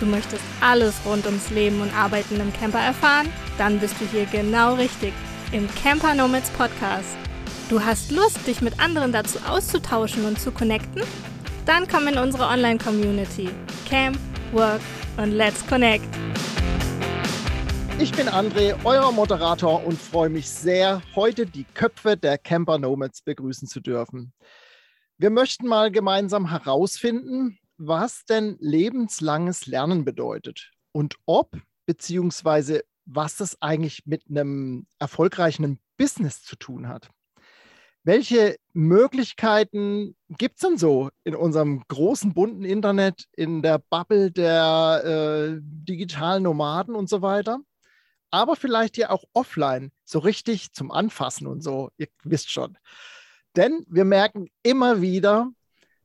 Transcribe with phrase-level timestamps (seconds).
[0.00, 3.28] Du möchtest alles rund ums Leben und Arbeiten im Camper erfahren?
[3.58, 5.12] Dann bist du hier genau richtig
[5.52, 7.18] im Camper Nomads Podcast.
[7.68, 11.02] Du hast Lust, dich mit anderen dazu auszutauschen und zu connecten?
[11.66, 13.50] Dann komm in unsere Online-Community.
[13.86, 14.18] Camp,
[14.52, 14.80] Work
[15.18, 16.08] und Let's Connect.
[17.98, 23.20] Ich bin André, euer Moderator und freue mich sehr, heute die Köpfe der Camper Nomads
[23.20, 24.32] begrüßen zu dürfen.
[25.18, 33.60] Wir möchten mal gemeinsam herausfinden, was denn lebenslanges Lernen bedeutet und ob beziehungsweise was das
[33.62, 37.08] eigentlich mit einem erfolgreichen Business zu tun hat.
[38.04, 45.02] Welche Möglichkeiten gibt es denn so in unserem großen bunten Internet, in der Bubble der
[45.04, 47.60] äh, digitalen Nomaden und so weiter?
[48.30, 52.78] Aber vielleicht ja auch offline, so richtig zum Anfassen und so, ihr wisst schon.
[53.56, 55.50] Denn wir merken immer wieder,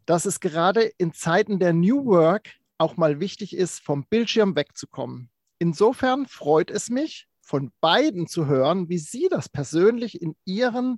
[0.05, 5.29] dass es gerade in Zeiten der New Work auch mal wichtig ist, vom Bildschirm wegzukommen.
[5.59, 10.97] Insofern freut es mich, von beiden zu hören, wie Sie das persönlich in Ihren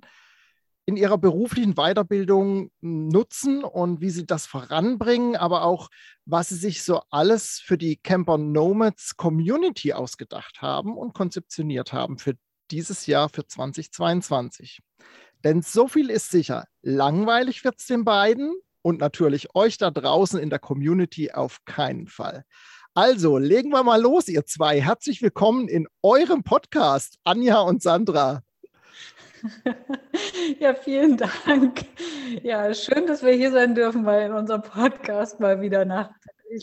[0.88, 5.90] in ihrer beruflichen Weiterbildung nutzen und wie sie das voranbringen, aber auch,
[6.24, 12.16] was sie sich so alles für die Camper Nomads Community ausgedacht haben und konzeptioniert haben
[12.16, 12.38] für
[12.70, 14.80] dieses Jahr, für 2022.
[15.44, 18.54] Denn so viel ist sicher, langweilig wird es den beiden
[18.88, 22.44] und natürlich euch da draußen in der Community auf keinen Fall.
[22.94, 24.80] Also legen wir mal los, ihr zwei.
[24.80, 28.42] Herzlich willkommen in eurem Podcast, Anja und Sandra.
[30.58, 31.84] Ja, vielen Dank.
[32.42, 36.10] Ja, schön, dass wir hier sein dürfen bei unserem Podcast mal wieder nach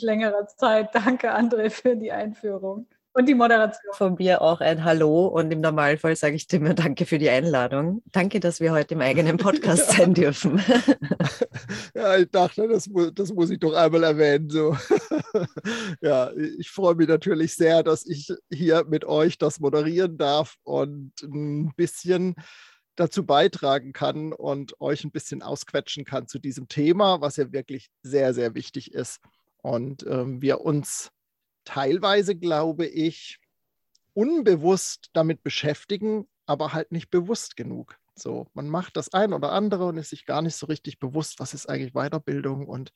[0.02, 0.94] längerer Zeit.
[0.94, 2.88] Danke, André, für die Einführung.
[3.17, 3.94] Und die Moderation.
[3.94, 7.30] Von mir auch ein Hallo und im Normalfall sage ich dir immer Danke für die
[7.30, 8.03] Einladung.
[8.11, 10.61] Danke, dass wir heute im eigenen Podcast sein dürfen.
[11.95, 14.49] Ja, ich dachte, das, das muss ich doch einmal erwähnen.
[14.49, 14.75] So.
[16.02, 21.14] Ja, ich freue mich natürlich sehr, dass ich hier mit euch das moderieren darf und
[21.23, 22.36] ein bisschen
[22.98, 27.87] dazu beitragen kann und euch ein bisschen ausquetschen kann zu diesem Thema, was ja wirklich
[28.04, 29.20] sehr, sehr wichtig ist.
[29.61, 31.11] Und ähm, wir uns
[31.65, 33.39] teilweise, glaube ich,
[34.14, 37.98] unbewusst damit beschäftigen, aber halt nicht bewusst genug.
[38.15, 41.39] So, man macht das ein oder andere und ist sich gar nicht so richtig bewusst,
[41.39, 42.93] was ist eigentlich Weiterbildung und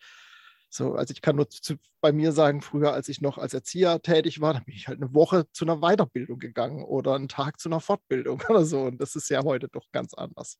[0.69, 0.93] so.
[0.93, 4.39] Also ich kann nur zu, bei mir sagen, früher, als ich noch als Erzieher tätig
[4.39, 7.69] war, dann bin ich halt eine Woche zu einer Weiterbildung gegangen oder einen Tag zu
[7.69, 8.83] einer Fortbildung oder so.
[8.83, 10.57] Und das ist ja heute doch ganz anders.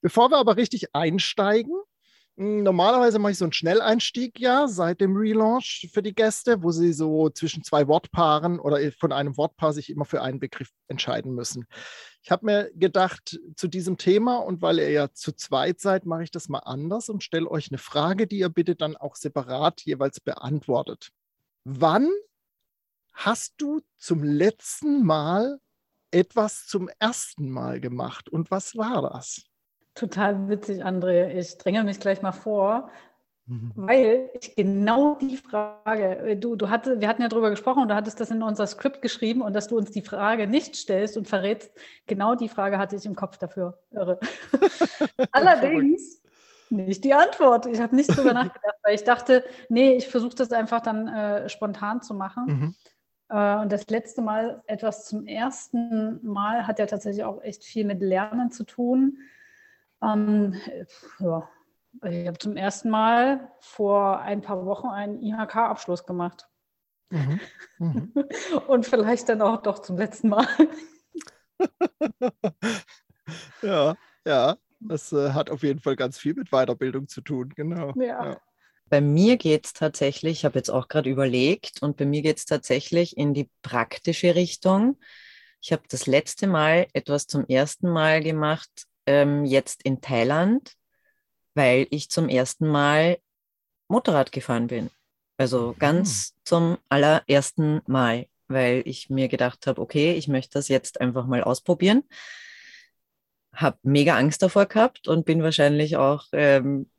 [0.00, 1.74] Bevor wir aber richtig einsteigen,
[2.36, 6.92] normalerweise mache ich so einen Schnelleinstieg ja seit dem Relaunch für die Gäste, wo sie
[6.92, 11.66] so zwischen zwei Wortpaaren oder von einem Wortpaar sich immer für einen Begriff entscheiden müssen.
[12.22, 16.24] Ich habe mir gedacht zu diesem Thema und weil ihr ja zu zweit seid, mache
[16.24, 19.80] ich das mal anders und stelle euch eine Frage, die ihr bitte dann auch separat
[19.82, 21.10] jeweils beantwortet.
[21.64, 22.10] Wann
[23.14, 25.58] hast du zum letzten Mal
[26.10, 29.44] etwas zum ersten Mal gemacht und was war das?
[29.96, 31.28] Total witzig, André.
[31.30, 32.90] Ich dränge mich gleich mal vor,
[33.46, 33.72] mhm.
[33.74, 37.88] weil ich genau die Frage, äh, du, du hatte, wir hatten ja darüber gesprochen und
[37.88, 41.16] du hattest das in unser Skript geschrieben und dass du uns die Frage nicht stellst
[41.16, 41.72] und verrätst,
[42.06, 43.78] genau die Frage hatte ich im Kopf dafür.
[43.90, 44.20] Irre.
[45.32, 46.22] Allerdings
[46.68, 47.64] nicht die Antwort.
[47.64, 51.48] Ich habe nicht drüber nachgedacht, weil ich dachte, nee, ich versuche das einfach dann äh,
[51.48, 52.44] spontan zu machen.
[52.46, 52.74] Mhm.
[53.30, 57.86] Äh, und das letzte Mal etwas zum ersten Mal hat ja tatsächlich auch echt viel
[57.86, 59.16] mit Lernen zu tun.
[60.06, 60.54] Ähm,
[61.18, 61.48] ja,
[62.04, 66.46] ich habe zum ersten Mal vor ein paar Wochen einen IHK-Abschluss gemacht.
[67.10, 67.40] Mhm.
[67.78, 68.12] Mhm.
[68.68, 70.46] Und vielleicht dann auch doch zum letzten Mal.
[73.62, 77.92] ja, ja, das äh, hat auf jeden Fall ganz viel mit Weiterbildung zu tun, genau.
[77.96, 78.30] Ja.
[78.30, 78.40] ja.
[78.88, 82.38] Bei mir geht es tatsächlich, ich habe jetzt auch gerade überlegt, und bei mir geht
[82.38, 84.98] es tatsächlich in die praktische Richtung.
[85.60, 90.74] Ich habe das letzte Mal etwas zum ersten Mal gemacht, ähm, jetzt in Thailand,
[91.54, 93.18] weil ich zum ersten Mal
[93.88, 94.90] Motorrad gefahren bin.
[95.36, 95.78] Also mhm.
[95.78, 96.40] ganz mhm.
[96.44, 101.42] zum allerersten Mal, weil ich mir gedacht habe, okay, ich möchte das jetzt einfach mal
[101.42, 102.04] ausprobieren.
[103.54, 106.90] Habe mega Angst davor gehabt und bin wahrscheinlich auch ähm,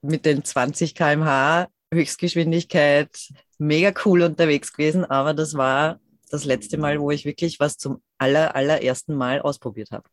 [0.00, 6.00] mit den 20 km/h Höchstgeschwindigkeit mega cool unterwegs gewesen, aber das war
[6.30, 10.08] das letzte Mal, wo ich wirklich was zum aller, allerersten Mal ausprobiert habe.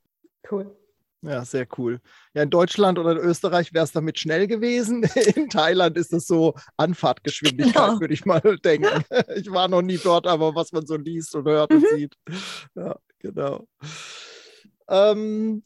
[0.50, 0.76] Cool.
[1.24, 2.02] Ja, sehr cool.
[2.34, 5.04] Ja, in Deutschland oder in Österreich wäre es damit schnell gewesen.
[5.36, 8.00] In Thailand ist es so Anfahrtgeschwindigkeit, genau.
[8.00, 9.04] würde ich mal denken.
[9.36, 11.78] Ich war noch nie dort, aber was man so liest und hört mhm.
[11.78, 12.16] und sieht.
[12.74, 13.68] Ja, genau.
[14.90, 15.64] Ähm,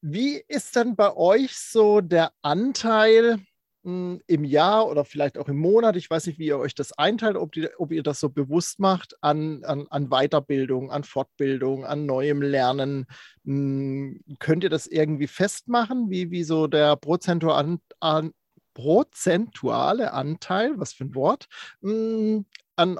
[0.00, 3.38] wie ist denn bei euch so der Anteil
[3.82, 7.36] im Jahr oder vielleicht auch im Monat, ich weiß nicht, wie ihr euch das einteilt,
[7.36, 12.04] ob, die, ob ihr das so bewusst macht, an, an, an Weiterbildung, an Fortbildung, an
[12.04, 13.06] neuem Lernen.
[13.44, 18.32] Hm, könnt ihr das irgendwie festmachen, wie, wie so der prozentual, an,
[18.74, 21.46] prozentuale Anteil, was für ein Wort,
[21.80, 22.44] hm,
[22.76, 22.98] an,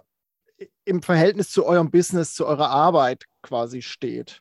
[0.87, 4.41] im Verhältnis zu eurem Business, zu eurer Arbeit quasi steht?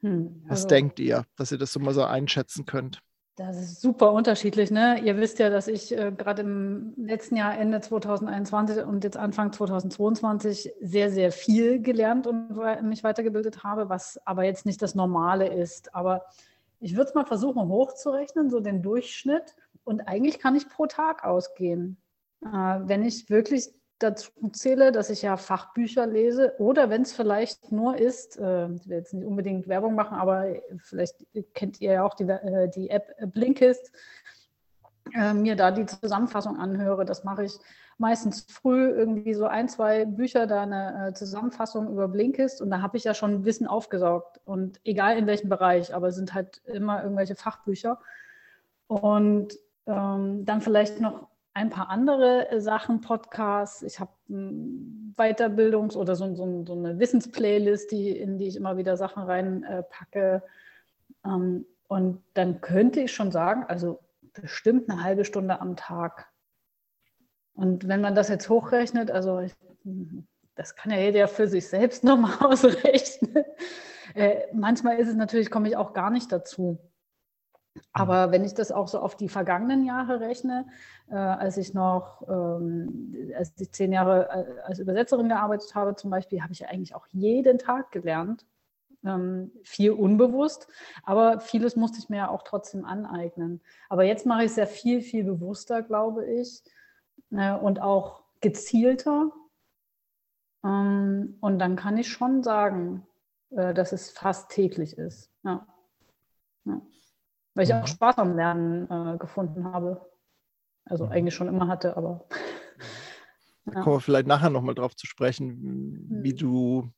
[0.00, 3.00] Hm, also, was denkt ihr, dass ihr das so mal so einschätzen könnt?
[3.38, 4.72] Das ist super unterschiedlich.
[4.72, 5.00] Ne?
[5.04, 9.52] Ihr wisst ja, dass ich äh, gerade im letzten Jahr, Ende 2021 und jetzt Anfang
[9.52, 15.46] 2022 sehr, sehr viel gelernt und mich weitergebildet habe, was aber jetzt nicht das Normale
[15.54, 15.94] ist.
[15.94, 16.24] Aber
[16.80, 19.54] ich würde es mal versuchen hochzurechnen, so den Durchschnitt.
[19.84, 21.96] Und eigentlich kann ich pro Tag ausgehen.
[22.44, 26.54] Äh, wenn ich wirklich dazu zähle, dass ich ja Fachbücher lese.
[26.58, 30.46] Oder wenn es vielleicht nur ist, äh, ich will jetzt nicht unbedingt Werbung machen, aber
[30.78, 33.92] vielleicht kennt ihr ja auch die, äh, die App Blinkist,
[35.14, 37.04] äh, mir da die Zusammenfassung anhöre.
[37.04, 37.58] Das mache ich
[37.98, 42.62] meistens früh irgendwie so ein, zwei Bücher, da eine äh, Zusammenfassung über Blinkist.
[42.62, 44.40] Und da habe ich ja schon Wissen aufgesaugt.
[44.44, 47.98] Und egal in welchem Bereich, aber es sind halt immer irgendwelche Fachbücher.
[48.86, 51.28] Und ähm, dann vielleicht noch
[51.58, 53.82] ein paar andere äh, Sachen, Podcasts.
[53.82, 58.96] Ich habe Weiterbildungs- oder so, so, so, eine Wissensplaylist, die, in die ich immer wieder
[58.96, 60.42] Sachen reinpacke.
[61.24, 63.98] Äh, ähm, und dann könnte ich schon sagen, also
[64.34, 66.28] bestimmt eine halbe Stunde am Tag.
[67.54, 69.52] Und wenn man das jetzt hochrechnet, also ich,
[70.54, 73.44] das kann ja jeder für sich selbst nochmal ausrechnen.
[74.14, 76.78] Äh, manchmal ist es natürlich, komme ich auch gar nicht dazu.
[77.92, 80.66] Aber wenn ich das auch so auf die vergangenen Jahre rechne,
[81.10, 86.10] äh, als ich noch, ähm, als ich zehn Jahre äh, als Übersetzerin gearbeitet habe zum
[86.10, 88.46] Beispiel, habe ich eigentlich auch jeden Tag gelernt.
[89.04, 90.66] Ähm, viel unbewusst,
[91.04, 93.60] aber vieles musste ich mir ja auch trotzdem aneignen.
[93.88, 96.64] Aber jetzt mache ich es ja viel, viel bewusster, glaube ich,
[97.30, 99.30] äh, und auch gezielter.
[100.64, 103.06] Ähm, und dann kann ich schon sagen,
[103.50, 105.30] äh, dass es fast täglich ist.
[105.44, 105.64] Ja.
[106.64, 106.82] ja
[107.58, 107.86] weil ich auch mhm.
[107.88, 110.08] Spaß am Lernen äh, gefunden habe.
[110.84, 111.12] Also mhm.
[111.12, 112.24] eigentlich schon immer hatte, aber.
[113.64, 113.82] Da ja.
[113.82, 116.36] kommen wir vielleicht nachher nochmal drauf zu sprechen, wie mhm.
[116.38, 116.90] du,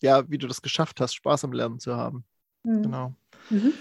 [0.00, 2.24] ja, wie du das geschafft hast, Spaß am Lernen zu haben.
[2.62, 2.82] Mhm.
[2.82, 3.14] Genau.
[3.50, 3.74] Mhm.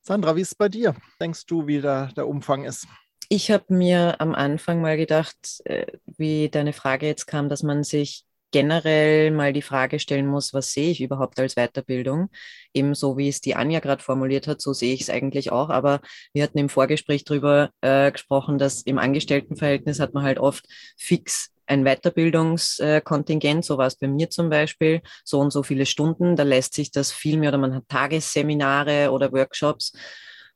[0.00, 0.94] Sandra, wie ist es bei dir?
[1.20, 2.88] Denkst du, wie da der Umfang ist?
[3.28, 7.84] Ich habe mir am Anfang mal gedacht, äh, wie deine Frage jetzt kam, dass man
[7.84, 8.24] sich
[8.54, 12.28] generell mal die Frage stellen muss, was sehe ich überhaupt als Weiterbildung?
[12.72, 15.70] Ebenso wie es die Anja gerade formuliert hat, so sehe ich es eigentlich auch.
[15.70, 16.00] Aber
[16.32, 20.66] wir hatten im Vorgespräch darüber äh, gesprochen, dass im Angestelltenverhältnis hat man halt oft
[20.96, 26.36] fix ein Weiterbildungskontingent, so war es bei mir zum Beispiel, so und so viele Stunden,
[26.36, 29.94] da lässt sich das viel mehr oder man hat Tagesseminare oder Workshops.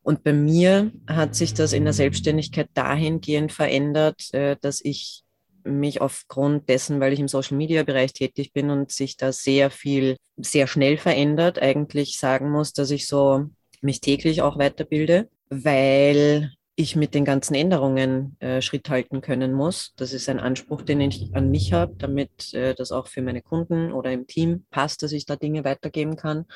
[0.02, 5.24] Und bei mir hat sich das in der Selbstständigkeit dahingehend verändert, äh, dass ich
[5.64, 10.66] mich aufgrund dessen, weil ich im Social-Media-Bereich tätig bin und sich da sehr viel, sehr
[10.66, 13.46] schnell verändert, eigentlich sagen muss, dass ich so
[13.80, 19.94] mich täglich auch weiterbilde, weil ich mit den ganzen Änderungen äh, Schritt halten können muss.
[19.96, 23.42] Das ist ein Anspruch, den ich an mich habe, damit äh, das auch für meine
[23.42, 26.46] Kunden oder im Team passt, dass ich da Dinge weitergeben kann.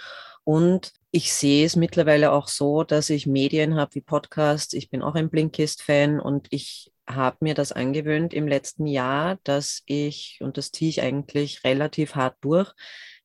[0.45, 4.75] Und ich sehe es mittlerweile auch so, dass ich Medien habe wie Podcasts.
[4.75, 9.83] Ich bin auch ein Blinkist-Fan und ich habe mir das angewöhnt im letzten Jahr, dass
[9.87, 12.73] ich, und das ziehe ich eigentlich relativ hart durch,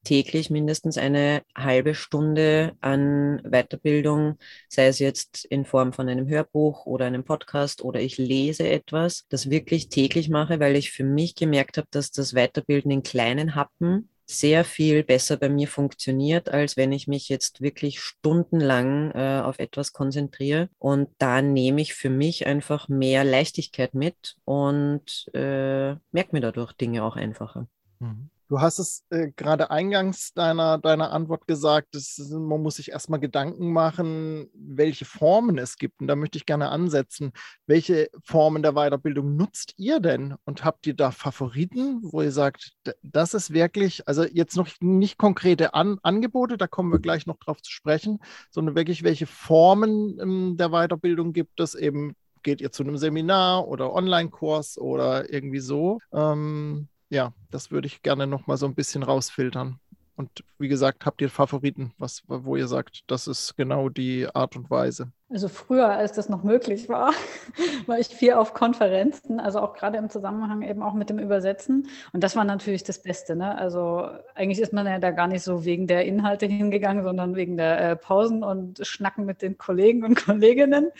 [0.03, 4.37] täglich mindestens eine halbe Stunde an Weiterbildung,
[4.69, 9.25] sei es jetzt in Form von einem Hörbuch oder einem Podcast oder ich lese etwas,
[9.29, 13.55] das wirklich täglich mache, weil ich für mich gemerkt habe, dass das Weiterbilden in kleinen
[13.55, 19.41] Happen sehr viel besser bei mir funktioniert, als wenn ich mich jetzt wirklich stundenlang äh,
[19.41, 20.69] auf etwas konzentriere.
[20.79, 26.73] Und da nehme ich für mich einfach mehr Leichtigkeit mit und äh, merke mir dadurch
[26.73, 27.67] Dinge auch einfacher.
[27.99, 28.29] Mhm.
[28.49, 33.19] Du hast es äh, gerade eingangs deiner, deiner Antwort gesagt, dass, man muss sich erstmal
[33.19, 35.99] Gedanken machen, welche Formen es gibt.
[35.99, 37.33] Und da möchte ich gerne ansetzen.
[37.65, 40.35] Welche Formen der Weiterbildung nutzt ihr denn?
[40.45, 42.71] Und habt ihr da Favoriten, wo ihr sagt,
[43.03, 47.37] das ist wirklich, also jetzt noch nicht konkrete An Angebote, da kommen wir gleich noch
[47.37, 52.15] drauf zu sprechen, sondern wirklich, welche Formen ähm, der Weiterbildung gibt es eben?
[52.43, 55.99] Geht ihr zu einem Seminar oder Online-Kurs oder irgendwie so?
[56.13, 59.79] Ähm, ja, das würde ich gerne noch mal so ein bisschen rausfiltern.
[60.15, 64.55] Und wie gesagt, habt ihr Favoriten, was, wo ihr sagt, das ist genau die Art
[64.55, 65.11] und Weise?
[65.29, 67.11] Also früher, als das noch möglich war,
[67.85, 71.89] war ich viel auf Konferenzen, also auch gerade im Zusammenhang eben auch mit dem Übersetzen.
[72.13, 73.35] Und das war natürlich das Beste.
[73.35, 73.57] Ne?
[73.57, 77.57] Also eigentlich ist man ja da gar nicht so wegen der Inhalte hingegangen, sondern wegen
[77.57, 80.91] der äh, Pausen und Schnacken mit den Kollegen und Kolleginnen.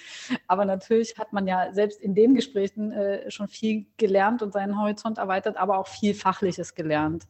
[0.47, 4.77] Aber natürlich hat man ja selbst in den Gesprächen äh, schon viel gelernt und seinen
[4.77, 7.27] Horizont erweitert, aber auch viel Fachliches gelernt.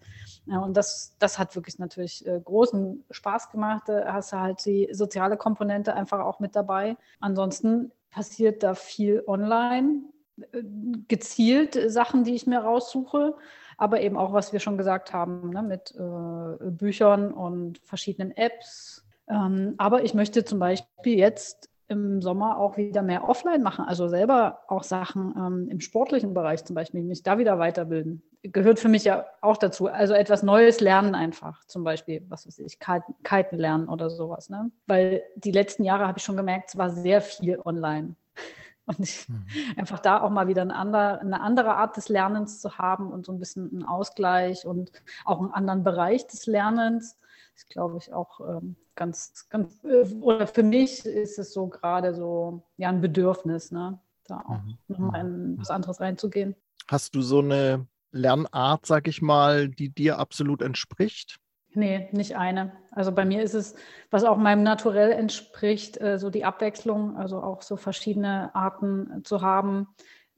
[0.48, 3.84] Ja, und das, das hat wirklich natürlich äh, großen Spaß gemacht.
[3.86, 6.98] Da hast du halt die soziale Komponente einfach auch mit dabei dabei.
[7.20, 10.04] Ansonsten passiert da viel online,
[10.52, 10.64] äh,
[11.08, 13.36] gezielt Sachen, die ich mir raussuche,
[13.78, 19.06] aber eben auch, was wir schon gesagt haben, ne, mit äh, Büchern und verschiedenen Apps.
[19.30, 24.08] Ähm, aber ich möchte zum Beispiel jetzt im Sommer auch wieder mehr offline machen, also
[24.08, 28.22] selber auch Sachen ähm, im sportlichen Bereich zum Beispiel, mich da wieder weiterbilden.
[28.44, 29.88] Gehört für mich ja auch dazu.
[29.88, 34.50] Also etwas Neues lernen einfach, zum Beispiel, was weiß ich, Kiten lernen oder sowas.
[34.50, 34.72] Ne?
[34.86, 38.16] Weil die letzten Jahre habe ich schon gemerkt, es war sehr viel online.
[38.86, 39.46] Und ich, mhm.
[39.76, 43.26] einfach da auch mal wieder eine andere, eine andere Art des Lernens zu haben und
[43.26, 44.94] so ein bisschen einen Ausgleich und
[45.26, 47.18] auch einen anderen Bereich des Lernens
[47.54, 52.14] ist, glaube ich, auch ähm, ganz, ganz, äh, oder für mich ist es so gerade
[52.14, 54.00] so, ja, ein Bedürfnis, ne?
[54.28, 54.78] da auch mhm.
[54.88, 55.60] nochmal in mhm.
[55.60, 56.56] was anderes reinzugehen.
[56.88, 61.38] Hast du so eine Lernart, sag ich mal, die dir absolut entspricht?
[61.74, 62.72] Nee, nicht eine.
[62.92, 63.76] Also bei mir ist es,
[64.10, 69.42] was auch meinem Naturell entspricht, äh, so die Abwechslung, also auch so verschiedene Arten zu
[69.42, 69.88] haben,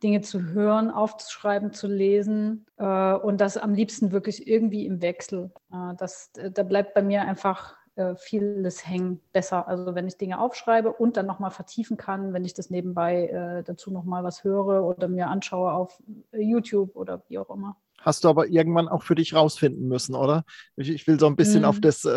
[0.03, 5.51] Dinge zu hören, aufzuschreiben, zu lesen äh, und das am liebsten wirklich irgendwie im Wechsel.
[5.71, 9.67] Äh, das, äh, da bleibt bei mir einfach äh, vieles hängen besser.
[9.67, 13.63] Also wenn ich Dinge aufschreibe und dann nochmal vertiefen kann, wenn ich das nebenbei äh,
[13.63, 16.01] dazu nochmal was höre oder mir anschaue auf
[16.31, 20.43] YouTube oder wie auch immer hast du aber irgendwann auch für dich rausfinden müssen, oder?
[20.75, 21.65] Ich, ich will so ein bisschen mhm.
[21.65, 22.11] auf das äh,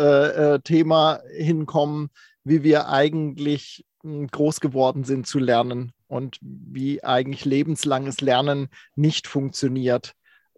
[0.55, 2.09] äh, Thema hinkommen,
[2.43, 9.27] wie wir eigentlich hm, groß geworden sind zu lernen und wie eigentlich lebenslanges Lernen nicht
[9.27, 10.13] funktioniert.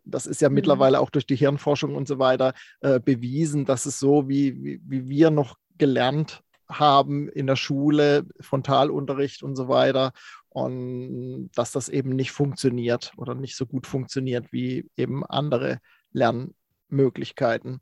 [0.05, 0.55] Das ist ja mhm.
[0.55, 4.81] mittlerweile auch durch die Hirnforschung und so weiter äh, bewiesen, dass es so, wie, wie,
[4.85, 10.13] wie wir noch gelernt haben in der Schule, Frontalunterricht und so weiter,
[10.50, 15.79] und dass das eben nicht funktioniert oder nicht so gut funktioniert wie eben andere
[16.13, 17.81] Lernmöglichkeiten.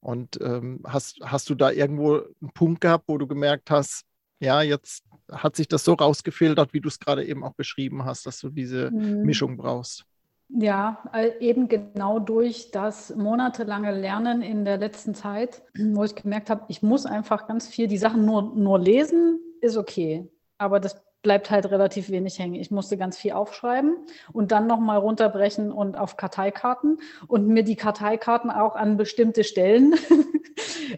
[0.00, 4.04] Und ähm, hast, hast du da irgendwo einen Punkt gehabt, wo du gemerkt hast,
[4.40, 8.26] ja, jetzt hat sich das so rausgefiltert, wie du es gerade eben auch beschrieben hast,
[8.26, 9.22] dass du diese mhm.
[9.22, 10.04] Mischung brauchst.
[10.48, 11.02] Ja,
[11.40, 16.82] eben genau durch das monatelange Lernen in der letzten Zeit, wo ich gemerkt habe, ich
[16.82, 20.30] muss einfach ganz viel, die Sachen nur, nur lesen, ist okay.
[20.56, 22.54] Aber das bleibt halt relativ wenig hängen.
[22.54, 23.96] Ich musste ganz viel aufschreiben
[24.32, 29.96] und dann nochmal runterbrechen und auf Karteikarten und mir die Karteikarten auch an bestimmte Stellen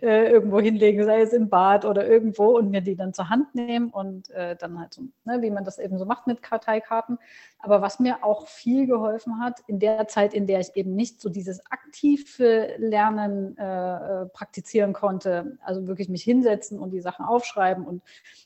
[0.03, 3.55] äh, irgendwo hinlegen, sei es im Bad oder irgendwo und mir die dann zur Hand
[3.55, 7.19] nehmen und äh, dann halt so, ne, wie man das eben so macht mit Karteikarten.
[7.61, 11.21] Aber was mir auch viel geholfen hat, in der Zeit, in der ich eben nicht
[11.21, 17.25] so dieses aktive Lernen äh, äh praktizieren konnte, also wirklich mich hinsetzen und die Sachen
[17.25, 18.03] aufschreiben und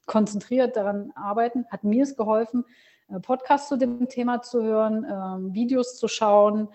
[0.06, 2.64] konzentriert daran arbeiten, hat mir es geholfen,
[3.08, 6.68] äh, Podcasts zu dem Thema zu hören, ähm, Videos zu schauen,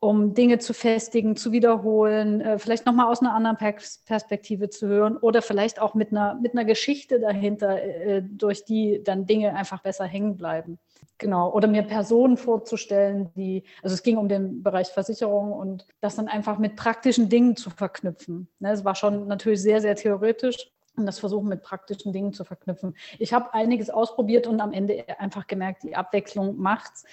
[0.00, 5.16] um Dinge zu festigen, zu wiederholen, äh, vielleicht nochmal aus einer anderen Perspektive zu hören
[5.16, 9.82] oder vielleicht auch mit einer, mit einer Geschichte dahinter, äh, durch die dann Dinge einfach
[9.82, 10.78] besser hängen bleiben.
[11.18, 11.52] Genau.
[11.52, 16.28] Oder mir Personen vorzustellen, die, also es ging um den Bereich Versicherung und das dann
[16.28, 18.48] einfach mit praktischen Dingen zu verknüpfen.
[18.60, 22.44] Ne, es war schon natürlich sehr, sehr theoretisch, und das versuchen mit praktischen Dingen zu
[22.44, 22.96] verknüpfen.
[23.18, 27.04] Ich habe einiges ausprobiert und am Ende einfach gemerkt, die Abwechslung macht's.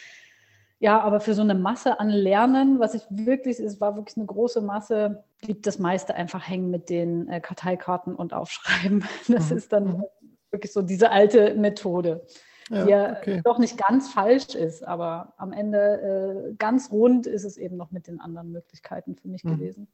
[0.79, 4.25] Ja, aber für so eine Masse an Lernen, was ich wirklich, es war wirklich eine
[4.25, 9.03] große Masse, blieb das meiste einfach hängen mit den äh, Karteikarten und Aufschreiben.
[9.27, 9.57] Das mhm.
[9.57, 10.03] ist dann mhm.
[10.51, 12.25] wirklich so diese alte Methode,
[12.69, 13.41] ja, die ja okay.
[13.43, 17.91] doch nicht ganz falsch ist, aber am Ende äh, ganz rund ist es eben noch
[17.91, 19.51] mit den anderen Möglichkeiten für mich mhm.
[19.51, 19.87] gewesen.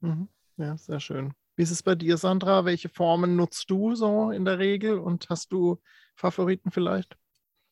[0.00, 0.28] Mhm.
[0.56, 1.34] Ja, sehr schön.
[1.56, 2.64] Wie ist es bei dir, Sandra?
[2.64, 5.80] Welche Formen nutzt du so in der Regel und hast du
[6.16, 7.16] Favoriten vielleicht?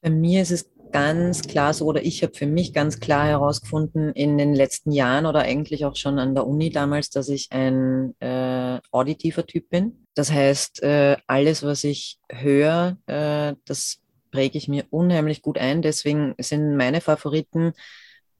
[0.03, 4.13] Bei mir ist es ganz klar so, oder ich habe für mich ganz klar herausgefunden
[4.13, 8.15] in den letzten Jahren oder eigentlich auch schon an der Uni damals, dass ich ein
[8.21, 10.07] äh, auditiver Typ bin.
[10.15, 15.83] Das heißt, äh, alles, was ich höre, äh, das präge ich mir unheimlich gut ein.
[15.83, 17.73] Deswegen sind meine Favoriten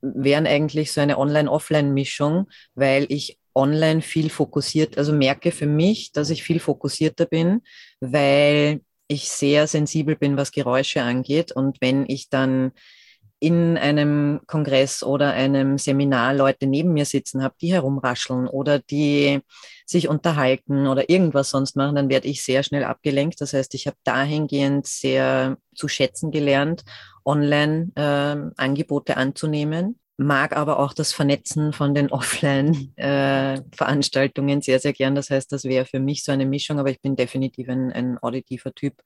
[0.03, 6.31] wären eigentlich so eine Online-Offline-Mischung, weil ich online viel fokussiert, also merke für mich, dass
[6.31, 7.63] ich viel fokussierter bin,
[8.01, 8.81] weil
[9.13, 11.53] ich sehr sensibel bin, was Geräusche angeht.
[11.53, 12.73] Und wenn ich dann
[13.39, 19.41] in einem Kongress oder einem Seminar Leute neben mir sitzen habe, die herumrascheln oder die
[19.85, 23.41] sich unterhalten oder irgendwas sonst machen, dann werde ich sehr schnell abgelenkt.
[23.41, 26.85] Das heißt, ich habe dahingehend sehr zu schätzen gelernt,
[27.25, 35.15] Online-Angebote äh, anzunehmen mag aber auch das Vernetzen von den Offline-Veranstaltungen äh, sehr, sehr gern.
[35.15, 38.19] Das heißt, das wäre für mich so eine Mischung, aber ich bin definitiv ein, ein
[38.19, 39.03] auditiver Typ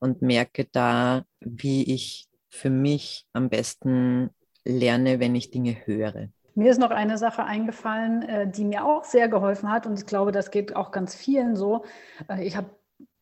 [0.00, 4.30] und merke da, wie ich für mich am besten
[4.64, 6.28] lerne, wenn ich Dinge höre.
[6.54, 10.06] Mir ist noch eine Sache eingefallen, äh, die mir auch sehr geholfen hat und ich
[10.06, 11.84] glaube, das geht auch ganz vielen so.
[12.28, 12.70] Äh, ich habe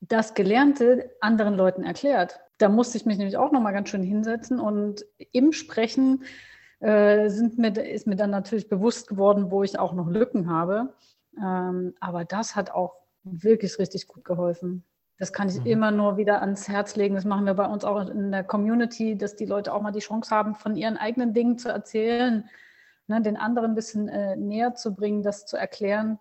[0.00, 2.40] das Gelernte anderen Leuten erklärt.
[2.58, 6.24] Da musste ich mich nämlich auch noch mal ganz schön hinsetzen und im Sprechen
[6.80, 10.94] äh, sind mir, ist mir dann natürlich bewusst geworden, wo ich auch noch Lücken habe.
[11.38, 14.84] Ähm, aber das hat auch wirklich richtig gut geholfen.
[15.18, 15.66] Das kann ich mhm.
[15.66, 17.14] immer nur wieder ans Herz legen.
[17.14, 20.00] Das machen wir bei uns auch in der Community, dass die Leute auch mal die
[20.00, 22.48] Chance haben, von ihren eigenen Dingen zu erzählen,
[23.06, 26.18] ne, den anderen ein bisschen äh, näher zu bringen, das zu erklären.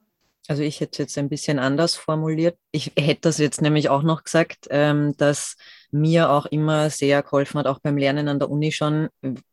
[0.47, 2.57] Also ich hätte es jetzt ein bisschen anders formuliert.
[2.71, 5.55] Ich hätte das jetzt nämlich auch noch gesagt, ähm, dass
[5.91, 9.09] mir auch immer sehr geholfen hat, auch beim Lernen an der Uni schon,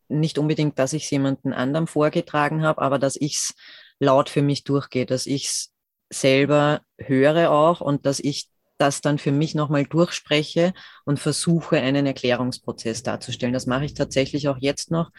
[0.09, 3.55] nicht unbedingt, dass ich es jemandem anderem vorgetragen habe, aber dass ich es
[3.99, 5.73] laut für mich durchgehe, dass ich es
[6.13, 12.05] selber höre auch und dass ich das dann für mich nochmal durchspreche und versuche, einen
[12.05, 13.55] Erklärungsprozess darzustellen.
[13.55, 15.11] Das mache ich tatsächlich auch jetzt noch,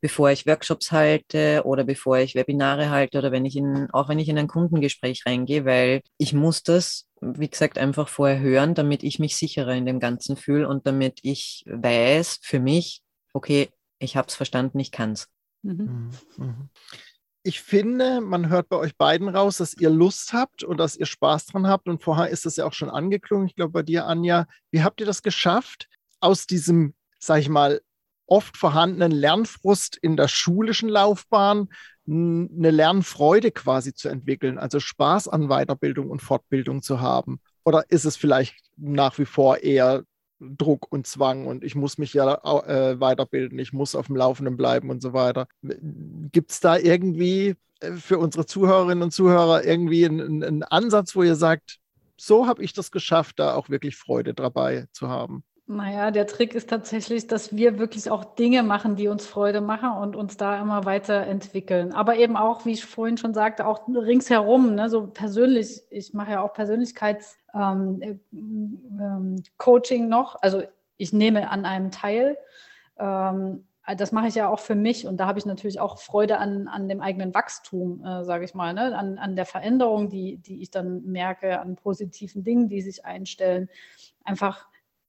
[0.00, 4.18] bevor ich Workshops halte oder bevor ich Webinare halte oder wenn ich in, auch wenn
[4.18, 9.02] ich in ein Kundengespräch reingehe, weil ich muss das, wie gesagt, einfach vorher hören, damit
[9.02, 13.02] ich mich sicherer in dem Ganzen fühle und damit ich weiß für mich,
[13.32, 15.28] okay, ich habe es verstanden, ich kann es.
[15.62, 16.10] Mhm.
[16.36, 16.44] Mhm.
[16.44, 16.70] mhm
[17.48, 21.06] ich finde, man hört bei euch beiden raus, dass ihr Lust habt und dass ihr
[21.06, 21.88] Spaß dran habt.
[21.88, 23.46] Und vorher ist das ja auch schon angeklungen.
[23.46, 25.88] Ich glaube, bei dir, Anja, wie habt ihr das geschafft,
[26.20, 27.80] aus diesem, sag ich mal,
[28.28, 31.68] oft vorhandenen Lernfrust in der schulischen Laufbahn
[32.06, 37.40] eine Lernfreude quasi zu entwickeln, also Spaß an Weiterbildung und Fortbildung zu haben?
[37.64, 40.04] Oder ist es vielleicht nach wie vor eher
[40.40, 42.34] Druck und Zwang und ich muss mich ja
[42.66, 45.48] äh, weiterbilden, ich muss auf dem Laufenden bleiben und so weiter.
[45.62, 51.22] Gibt es da irgendwie äh, für unsere Zuhörerinnen und Zuhörer irgendwie einen, einen Ansatz, wo
[51.22, 51.78] ihr sagt,
[52.16, 55.44] so habe ich das geschafft, da auch wirklich Freude dabei zu haben?
[55.70, 59.90] Naja, der Trick ist tatsächlich, dass wir wirklich auch Dinge machen, die uns Freude machen
[59.90, 61.92] und uns da immer weiterentwickeln.
[61.92, 65.82] Aber eben auch, wie ich vorhin schon sagte, auch ringsherum, ne, so persönlich.
[65.90, 68.00] Ich mache ja auch Persönlichkeitscoaching
[68.32, 70.36] ähm, ähm, noch.
[70.40, 70.62] Also
[70.96, 72.38] ich nehme an einem teil.
[72.98, 73.66] Ähm,
[73.98, 76.66] das mache ich ja auch für mich und da habe ich natürlich auch Freude an,
[76.66, 78.96] an dem eigenen Wachstum, äh, sage ich mal, ne?
[78.96, 83.68] an, an der Veränderung, die, die ich dann merke, an positiven Dingen, die sich einstellen.
[84.24, 84.66] Einfach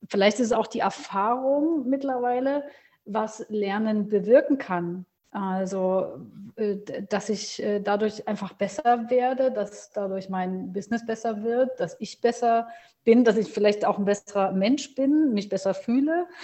[0.08, 2.64] vielleicht ist es auch die Erfahrung mittlerweile,
[3.06, 5.06] was Lernen bewirken kann.
[5.32, 6.20] Also,
[6.56, 11.98] äh, dass ich äh, dadurch einfach besser werde, dass dadurch mein Business besser wird, dass
[12.00, 12.68] ich besser
[13.04, 16.28] bin, dass ich vielleicht auch ein besserer Mensch bin, mich besser fühle.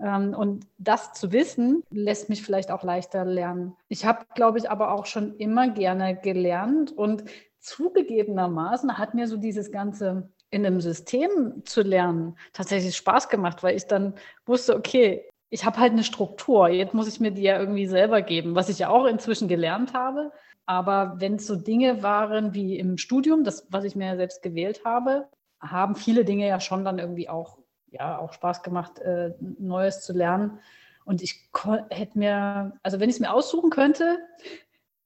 [0.00, 3.76] Ähm, und das zu wissen, lässt mich vielleicht auch leichter lernen.
[3.88, 7.24] Ich habe, glaube ich, aber auch schon immer gerne gelernt und
[7.58, 13.76] zugegebenermaßen hat mir so dieses ganze in einem System zu lernen tatsächlich Spaß gemacht, weil
[13.76, 14.14] ich dann
[14.46, 18.22] wusste, okay, ich habe halt eine Struktur, jetzt muss ich mir die ja irgendwie selber
[18.22, 20.32] geben, was ich ja auch inzwischen gelernt habe.
[20.66, 24.42] Aber wenn es so Dinge waren wie im Studium, das, was ich mir ja selbst
[24.42, 25.26] gewählt habe,
[25.60, 27.58] haben viele Dinge ja schon dann irgendwie auch,
[27.90, 30.60] ja, auch Spaß gemacht, äh, Neues zu lernen.
[31.06, 31.48] Und ich
[31.88, 34.18] hätte mir, also wenn ich es mir aussuchen könnte,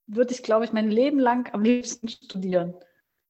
[0.07, 2.73] würde ich, glaube ich, mein Leben lang am liebsten studieren.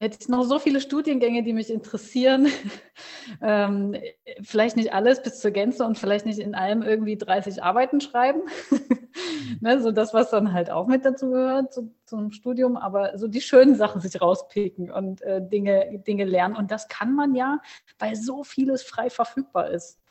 [0.04, 2.50] Jetzt noch so viele Studiengänge, die mich interessieren.
[3.42, 3.96] ähm,
[4.42, 8.42] vielleicht nicht alles bis zur Gänze und vielleicht nicht in allem irgendwie 30 Arbeiten schreiben.
[9.62, 13.18] ne, so das, was dann halt auch mit dazu gehört zu, zu einem Studium, aber
[13.18, 16.58] so die schönen Sachen sich rauspicken und äh, Dinge, Dinge lernen.
[16.58, 17.62] Und das kann man ja,
[17.98, 20.02] weil so vieles frei verfügbar ist.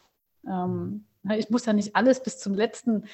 [0.48, 3.04] Ähm, ne, ich muss ja nicht alles bis zum letzten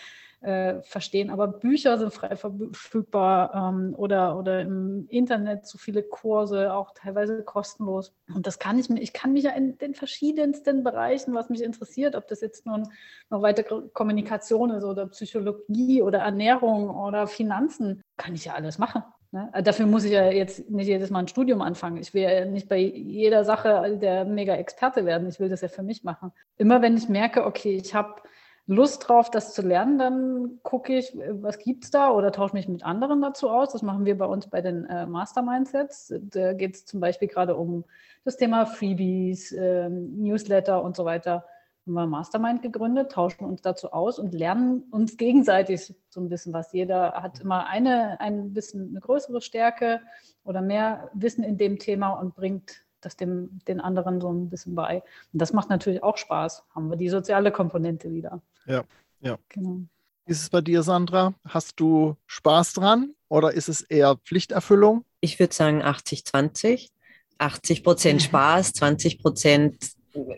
[0.41, 1.31] äh, verstehen.
[1.31, 7.43] Aber Bücher sind frei verfügbar ähm, oder, oder im Internet so viele Kurse, auch teilweise
[7.43, 8.15] kostenlos.
[8.35, 11.63] Und das kann ich mir, ich kann mich ja in den verschiedensten Bereichen, was mich
[11.63, 12.89] interessiert, ob das jetzt nun
[13.31, 19.03] noch weitere Kommunikation ist oder Psychologie oder Ernährung oder Finanzen, kann ich ja alles machen.
[19.31, 19.51] Ne?
[19.63, 21.99] Dafür muss ich ja jetzt nicht jedes Mal ein Studium anfangen.
[21.99, 25.29] Ich will ja nicht bei jeder Sache der Mega-Experte werden.
[25.29, 26.33] Ich will das ja für mich machen.
[26.57, 28.23] Immer wenn ich merke, okay, ich habe
[28.71, 32.69] Lust drauf, das zu lernen, dann gucke ich, was gibt es da oder tausche mich
[32.69, 33.73] mit anderen dazu aus.
[33.73, 36.13] Das machen wir bei uns bei den äh, Mastermindsets.
[36.21, 37.85] Da geht es zum Beispiel gerade um
[38.27, 41.47] das Thema Freebies, äh, Newsletter und so weiter.
[41.87, 46.53] haben wir Mastermind gegründet, tauschen uns dazu aus und lernen uns gegenseitig so ein bisschen
[46.53, 46.71] was.
[46.75, 50.03] Jeder hat immer eine, ein bisschen eine größere Stärke
[50.45, 54.75] oder mehr Wissen in dem Thema und bringt das dem den anderen so ein bisschen
[54.75, 55.03] bei.
[55.33, 56.65] Und das macht natürlich auch Spaß.
[56.75, 58.43] Haben wir die soziale Komponente wieder.
[58.69, 58.85] Ja,
[59.21, 59.39] ja.
[59.49, 59.81] Genau.
[60.27, 61.35] Ist es bei dir, Sandra?
[61.47, 65.05] Hast du Spaß dran oder ist es eher Pflichterfüllung?
[65.21, 66.91] Ich würde sagen 80-20.
[67.39, 69.77] 80 Prozent Spaß, 20 Prozent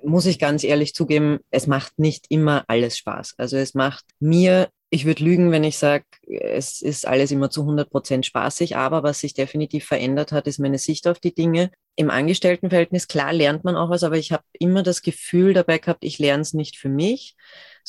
[0.05, 3.35] muss ich ganz ehrlich zugeben, es macht nicht immer alles Spaß.
[3.39, 7.63] Also es macht mir, ich würde lügen, wenn ich sage, es ist alles immer zu
[7.63, 11.71] 100 Prozent spaßig, aber was sich definitiv verändert hat, ist meine Sicht auf die Dinge.
[11.97, 16.05] Im Angestelltenverhältnis, klar, lernt man auch was, aber ich habe immer das Gefühl dabei gehabt,
[16.05, 17.37] ich lerne es nicht für mich,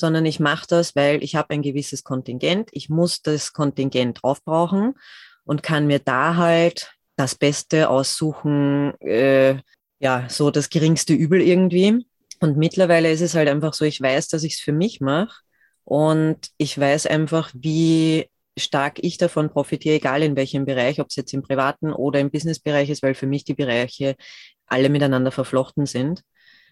[0.02, 2.70] sondern ich mache das, weil ich habe ein gewisses Kontingent.
[2.74, 4.96] Ich muss das Kontingent aufbrauchen
[5.46, 9.60] und kann mir da halt das Beste aussuchen, äh,
[10.00, 12.06] ja, so das geringste Übel irgendwie.
[12.42, 15.42] Und mittlerweile ist es halt einfach so, ich weiß, dass ich es für mich mache
[15.86, 21.16] und ich weiß einfach, wie stark ich davon profitiere, egal in welchem Bereich, ob es
[21.16, 24.16] jetzt im privaten oder im Businessbereich ist, weil für mich die Bereiche
[24.66, 26.24] alle miteinander verflochten sind.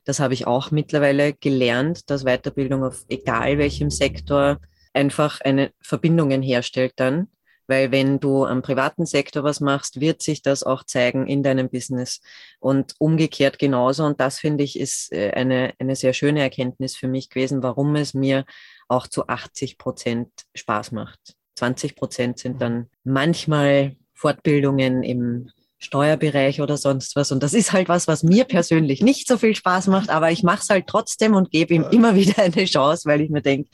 [0.05, 4.59] Das habe ich auch mittlerweile gelernt, dass Weiterbildung auf egal welchem Sektor
[4.93, 7.27] einfach eine Verbindungen herstellt dann
[7.69, 11.69] weil wenn du am privaten Sektor was machst, wird sich das auch zeigen in deinem
[11.69, 12.19] Business
[12.59, 14.05] und umgekehrt genauso.
[14.05, 17.95] Und das finde ich ist äh, eine, eine sehr schöne Erkenntnis für mich gewesen, warum
[17.95, 18.43] es mir
[18.88, 21.19] auch zu 80 Prozent Spaß macht.
[21.57, 27.31] 20 Prozent sind dann manchmal Fortbildungen im Steuerbereich oder sonst was.
[27.31, 30.43] Und das ist halt was, was mir persönlich nicht so viel Spaß macht, aber ich
[30.43, 33.69] mache es halt trotzdem und gebe ihm immer wieder eine Chance, weil ich mir denke,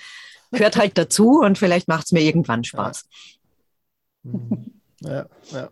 [0.52, 3.06] gehört halt dazu und vielleicht macht es mir irgendwann Spaß.
[4.24, 4.72] Mhm.
[5.02, 5.70] Ja, ja.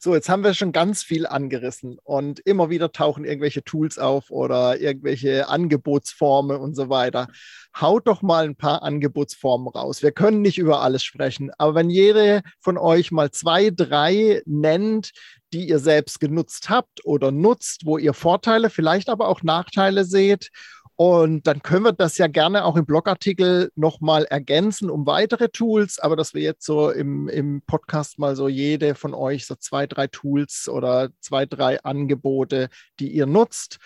[0.00, 4.30] So, jetzt haben wir schon ganz viel angerissen und immer wieder tauchen irgendwelche Tools auf
[4.30, 7.26] oder irgendwelche Angebotsformen und so weiter.
[7.78, 10.00] Haut doch mal ein paar Angebotsformen raus.
[10.00, 15.10] Wir können nicht über alles sprechen, aber wenn jede von euch mal zwei, drei nennt,
[15.52, 20.50] die ihr selbst genutzt habt oder nutzt, wo ihr Vorteile, vielleicht aber auch Nachteile seht.
[21.00, 26.00] Und dann können wir das ja gerne auch im Blogartikel nochmal ergänzen um weitere Tools,
[26.00, 29.86] aber dass wir jetzt so im, im Podcast mal so jede von euch so zwei,
[29.86, 33.78] drei Tools oder zwei, drei Angebote, die ihr nutzt,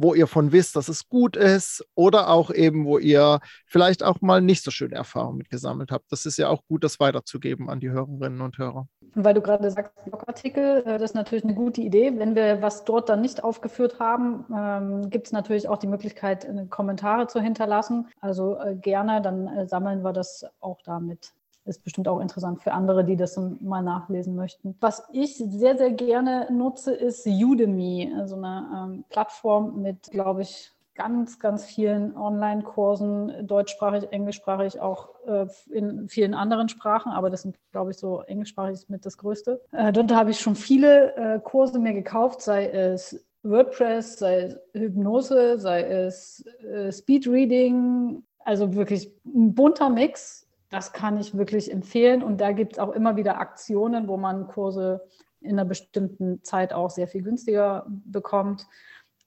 [0.00, 4.20] wo ihr von wisst, dass es gut ist oder auch eben, wo ihr vielleicht auch
[4.20, 6.10] mal nicht so schöne Erfahrungen mit gesammelt habt.
[6.10, 8.88] Das ist ja auch gut, das weiterzugeben an die Hörerinnen und Hörer.
[9.14, 12.12] Weil du gerade sagst, Blogartikel, äh, das ist natürlich eine gute Idee.
[12.16, 16.44] Wenn wir was dort dann nicht aufgeführt haben, ähm, gibt es natürlich auch die Möglichkeit,
[16.44, 18.08] äh, Kommentare zu hinterlassen.
[18.20, 21.32] Also äh, gerne, dann sammeln wir das auch damit
[21.70, 24.76] ist bestimmt auch interessant für andere, die das mal nachlesen möchten.
[24.80, 30.72] Was ich sehr, sehr gerne nutze, ist Udemy, also eine ähm, Plattform mit, glaube ich,
[30.94, 37.56] ganz, ganz vielen Online-Kursen, deutschsprachig, englischsprachig, auch äh, in vielen anderen Sprachen, aber das sind,
[37.72, 39.62] glaube ich, so englischsprachig mit das Größte.
[39.72, 44.58] Äh, dort habe ich schon viele äh, Kurse mir gekauft, sei es WordPress, sei es
[44.74, 52.22] Hypnose, sei es äh, Speedreading, also wirklich ein bunter Mix das kann ich wirklich empfehlen.
[52.22, 55.06] Und da gibt es auch immer wieder Aktionen, wo man Kurse
[55.40, 58.66] in einer bestimmten Zeit auch sehr viel günstiger bekommt.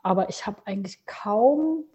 [0.01, 1.85] Aber ich habe eigentlich kaum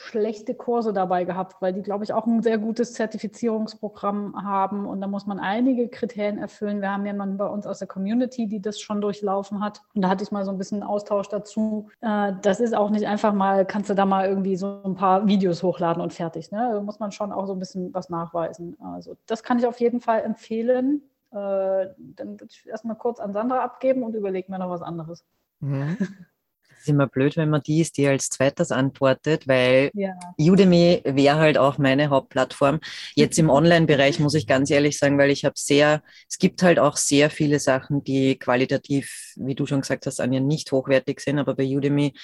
[0.00, 4.86] schlechte Kurse dabei gehabt, weil die, glaube ich, auch ein sehr gutes Zertifizierungsprogramm haben.
[4.86, 6.80] Und da muss man einige Kriterien erfüllen.
[6.80, 9.82] Wir haben jemanden bei uns aus der Community, die das schon durchlaufen hat.
[9.94, 11.88] Und da hatte ich mal so ein bisschen Austausch dazu.
[12.00, 15.26] Äh, das ist auch nicht einfach mal, kannst du da mal irgendwie so ein paar
[15.26, 16.52] Videos hochladen und fertig.
[16.52, 16.70] Ne?
[16.74, 18.76] Da muss man schon auch so ein bisschen was nachweisen.
[18.80, 21.02] Also das kann ich auf jeden Fall empfehlen.
[21.32, 25.24] Äh, dann würde ich erstmal kurz an Sandra abgeben und überlege mir noch was anderes.
[25.58, 25.98] Mhm.
[26.80, 30.14] ist immer blöd, wenn man die ist, die als zweites antwortet, weil ja.
[30.38, 32.80] Udemy wäre halt auch meine Hauptplattform.
[33.14, 36.78] Jetzt im Online-Bereich muss ich ganz ehrlich sagen, weil ich habe sehr, es gibt halt
[36.78, 41.38] auch sehr viele Sachen, die qualitativ, wie du schon gesagt hast, Anja, nicht hochwertig sind,
[41.38, 42.14] aber bei Udemy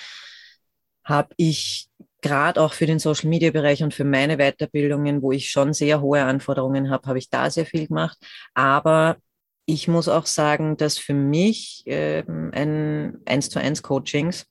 [1.04, 1.88] habe ich
[2.22, 6.00] gerade auch für den Social Media Bereich und für meine Weiterbildungen, wo ich schon sehr
[6.00, 8.16] hohe Anforderungen habe, habe ich da sehr viel gemacht.
[8.54, 9.16] Aber
[9.66, 14.46] ich muss auch sagen, dass für mich ähm, ein 1 zu 1 Coachings,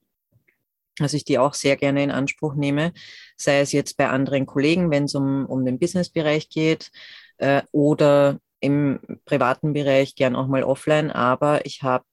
[1.00, 2.94] also ich die auch sehr gerne in Anspruch nehme,
[3.38, 6.92] sei es jetzt bei anderen Kollegen, wenn es um, um den Businessbereich geht
[7.38, 12.06] äh, oder im privaten Bereich gern auch mal offline, aber ich habe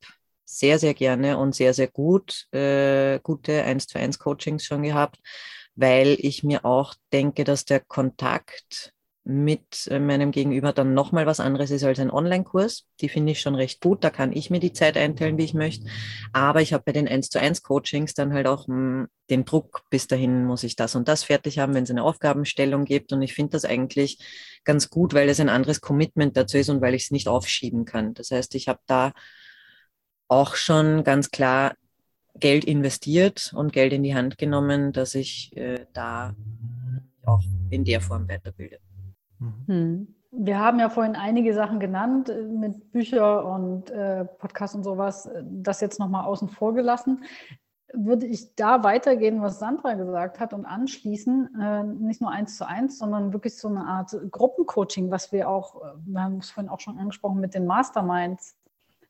[0.45, 5.19] sehr, sehr gerne und sehr, sehr gut äh, gute 1 zu 1 Coachings schon gehabt,
[5.77, 8.93] weil ich mir auch denke, dass der Kontakt
[9.25, 12.87] mit äh, meinem Gegenüber dann nochmal was anderes ist als ein Online-Kurs.
[13.01, 14.03] Die finde ich schon recht gut.
[14.03, 15.87] Da kann ich mir die Zeit einteilen, wie ich möchte.
[16.33, 19.83] Aber ich habe bei den 1 zu 1 Coachings dann halt auch hm, den Druck,
[19.91, 23.13] bis dahin muss ich das und das fertig haben, wenn es eine Aufgabenstellung gibt.
[23.13, 24.19] Und ich finde das eigentlich
[24.65, 27.85] ganz gut, weil es ein anderes Commitment dazu ist und weil ich es nicht aufschieben
[27.85, 28.15] kann.
[28.15, 29.13] Das heißt, ich habe da
[30.29, 31.75] auch schon ganz klar
[32.37, 36.35] Geld investiert und Geld in die Hand genommen, dass ich äh, da
[37.27, 38.79] auch in der Form weiterbilde.
[39.41, 39.65] Mhm.
[39.67, 40.15] Hm.
[40.33, 45.29] Wir haben ja vorhin einige Sachen genannt äh, mit Bücher und äh, Podcasts und sowas.
[45.43, 47.25] Das jetzt nochmal außen vor gelassen.
[47.93, 52.67] Würde ich da weitergehen, was Sandra gesagt hat und anschließen, äh, nicht nur eins zu
[52.67, 56.71] eins, sondern wirklich so eine Art Gruppencoaching, was wir auch, äh, wir haben es vorhin
[56.71, 58.57] auch schon angesprochen mit den Masterminds.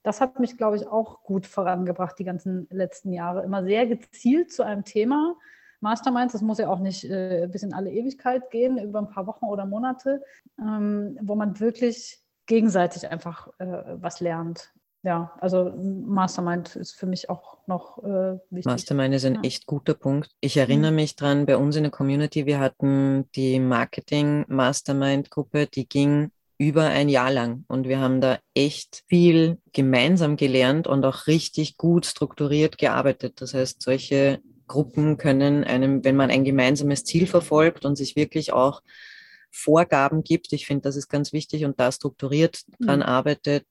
[0.03, 3.43] Das hat mich, glaube ich, auch gut vorangebracht die ganzen letzten Jahre.
[3.43, 5.37] Immer sehr gezielt zu einem Thema
[5.81, 9.27] Masterminds, das muss ja auch nicht äh, bis in alle Ewigkeit gehen, über ein paar
[9.27, 10.23] Wochen oder Monate,
[10.59, 14.73] ähm, wo man wirklich gegenseitig einfach äh, was lernt.
[15.03, 18.66] Ja, also Mastermind ist für mich auch noch äh, wichtig.
[18.66, 19.40] Mastermind ist ein ja.
[19.43, 20.31] echt guter Punkt.
[20.40, 20.97] Ich erinnere mhm.
[20.97, 26.31] mich dran, bei uns in der Community, wir hatten die Marketing Mastermind Gruppe, die ging
[26.59, 27.64] über ein Jahr lang.
[27.69, 33.40] Und wir haben da echt viel gemeinsam gelernt und auch richtig gut strukturiert gearbeitet.
[33.40, 38.53] Das heißt, solche Gruppen können einem, wenn man ein gemeinsames Ziel verfolgt und sich wirklich
[38.53, 38.83] auch
[39.51, 43.05] Vorgaben gibt, ich finde, das ist ganz wichtig und da strukturiert dran mhm.
[43.05, 43.67] arbeitet,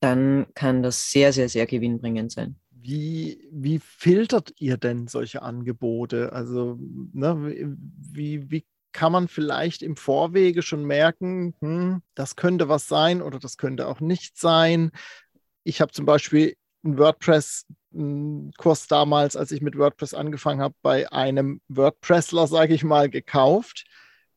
[0.00, 2.56] dann kann das sehr, sehr, sehr gewinnbringend sein.
[2.72, 6.32] Wie, wie filtert ihr denn solche Angebote?
[6.32, 7.76] Also, ne,
[8.10, 13.38] wie, wie kann man vielleicht im Vorwege schon merken, hm, das könnte was sein oder
[13.38, 14.90] das könnte auch nicht sein?
[15.62, 16.98] Ich habe zum Beispiel einen
[17.94, 23.84] WordPress-Kurs damals, als ich mit WordPress angefangen habe, bei einem WordPressler, sage ich mal, gekauft.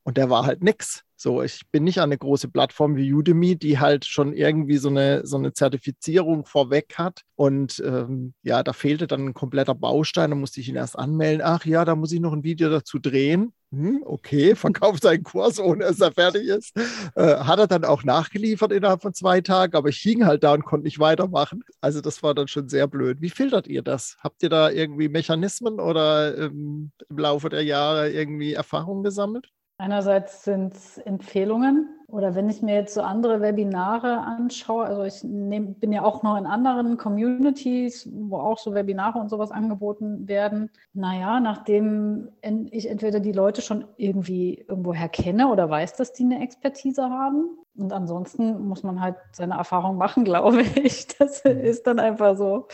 [0.08, 1.04] Und der war halt nix.
[1.18, 4.88] So, ich bin nicht an eine große Plattform wie Udemy, die halt schon irgendwie so
[4.88, 7.24] eine, so eine Zertifizierung vorweg hat.
[7.36, 11.42] Und ähm, ja, da fehlte dann ein kompletter Baustein, da musste ich ihn erst anmelden.
[11.44, 13.52] Ach ja, da muss ich noch ein Video dazu drehen.
[13.74, 16.72] Hm, okay, verkauft seinen Kurs, ohne dass er fertig ist.
[17.16, 20.54] Äh, hat er dann auch nachgeliefert innerhalb von zwei Tagen, aber ich hing halt da
[20.54, 21.66] und konnte nicht weitermachen.
[21.82, 23.20] Also das war dann schon sehr blöd.
[23.20, 24.16] Wie filtert ihr das?
[24.22, 29.50] Habt ihr da irgendwie Mechanismen oder ähm, im Laufe der Jahre irgendwie Erfahrungen gesammelt?
[29.80, 35.26] Einerseits sind es Empfehlungen oder wenn ich mir jetzt so andere Webinare anschaue, also ich
[35.26, 40.26] nehm, bin ja auch noch in anderen Communities, wo auch so Webinare und sowas angeboten
[40.26, 40.70] werden.
[40.94, 42.30] Naja, nachdem
[42.72, 47.50] ich entweder die Leute schon irgendwie irgendwoher kenne oder weiß, dass die eine Expertise haben.
[47.76, 51.08] Und ansonsten muss man halt seine Erfahrung machen, glaube ich.
[51.18, 52.68] Das ist dann einfach so.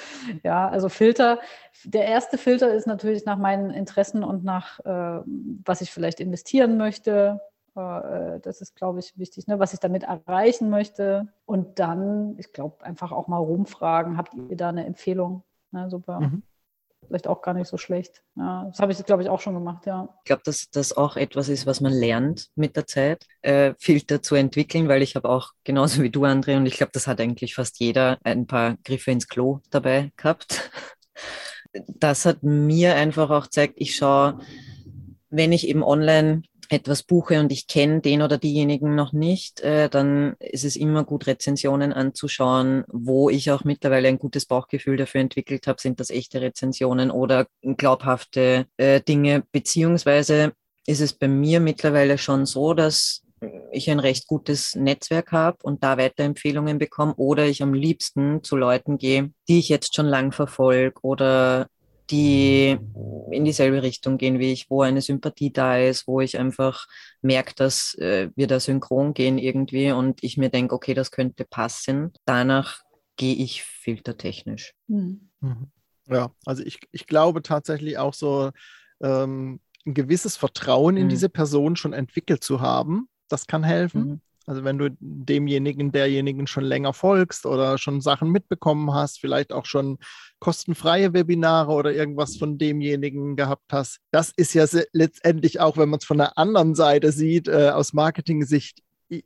[0.43, 1.39] Ja, also Filter
[1.86, 5.22] der erste Filter ist natürlich nach meinen Interessen und nach, äh,
[5.65, 7.41] was ich vielleicht investieren möchte.
[7.76, 9.60] Äh, das ist, glaube ich, wichtig, ne?
[9.60, 11.28] was ich damit erreichen möchte.
[11.46, 15.44] Und dann, ich glaube, einfach auch mal rumfragen, habt ihr da eine Empfehlung?
[15.72, 16.20] Na, super.
[16.20, 16.44] Mhm.
[17.08, 18.24] Vielleicht auch gar nicht so schlecht.
[18.36, 20.08] Ja, das habe ich, glaube ich, auch schon gemacht, ja.
[20.20, 24.22] Ich glaube, dass das auch etwas ist, was man lernt mit der Zeit, äh, Filter
[24.22, 27.20] zu entwickeln, weil ich habe auch genauso wie du, André, und ich glaube, das hat
[27.20, 30.72] eigentlich fast jeder ein paar Griffe ins Klo dabei gehabt
[31.74, 34.40] das hat mir einfach auch gezeigt, ich schaue,
[35.30, 39.90] wenn ich eben online etwas buche und ich kenne den oder diejenigen noch nicht, äh,
[39.90, 45.22] dann ist es immer gut, Rezensionen anzuschauen, wo ich auch mittlerweile ein gutes Bauchgefühl dafür
[45.22, 50.54] entwickelt habe, sind das echte Rezensionen oder glaubhafte äh, Dinge, beziehungsweise
[50.86, 53.24] ist es bei mir mittlerweile schon so, dass
[53.72, 58.56] ich ein recht gutes Netzwerk habe und da Weiterempfehlungen bekomme oder ich am liebsten zu
[58.56, 61.68] Leuten gehe, die ich jetzt schon lang verfolge oder
[62.10, 62.78] die
[63.32, 66.86] in dieselbe Richtung gehen wie ich, wo eine Sympathie da ist, wo ich einfach
[67.22, 71.46] merke, dass äh, wir da synchron gehen irgendwie und ich mir denke, okay, das könnte
[71.46, 72.12] passen.
[72.26, 72.82] Danach
[73.16, 74.74] gehe ich filtertechnisch.
[74.88, 75.30] Mhm.
[76.08, 78.52] Ja, also ich, ich glaube tatsächlich auch so
[79.02, 81.10] ähm, ein gewisses Vertrauen in mhm.
[81.10, 84.02] diese Person schon entwickelt zu haben, das kann helfen.
[84.02, 84.22] Mhm.
[84.45, 89.65] Also wenn du demjenigen, derjenigen schon länger folgst oder schon Sachen mitbekommen hast, vielleicht auch
[89.65, 89.97] schon
[90.39, 93.99] kostenfreie Webinare oder irgendwas von demjenigen gehabt hast.
[94.12, 97.93] Das ist ja letztendlich auch, wenn man es von der anderen Seite sieht, äh, aus
[97.93, 98.84] Marketing-Sicht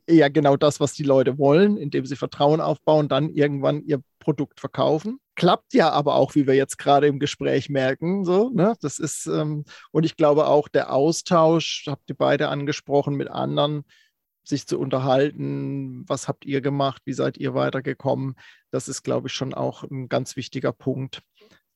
[0.08, 4.60] ja genau das, was die Leute wollen, indem sie Vertrauen aufbauen, dann irgendwann ihr Produkt
[4.60, 5.20] verkaufen.
[5.36, 8.24] Klappt ja aber auch, wie wir jetzt gerade im Gespräch merken.
[8.24, 8.74] So, ne?
[8.80, 13.84] Das ist, ähm, und ich glaube auch der Austausch, habt ihr beide angesprochen, mit anderen,
[14.48, 18.34] sich zu unterhalten, was habt ihr gemacht, wie seid ihr weitergekommen,
[18.70, 21.22] das ist, glaube ich, schon auch ein ganz wichtiger Punkt.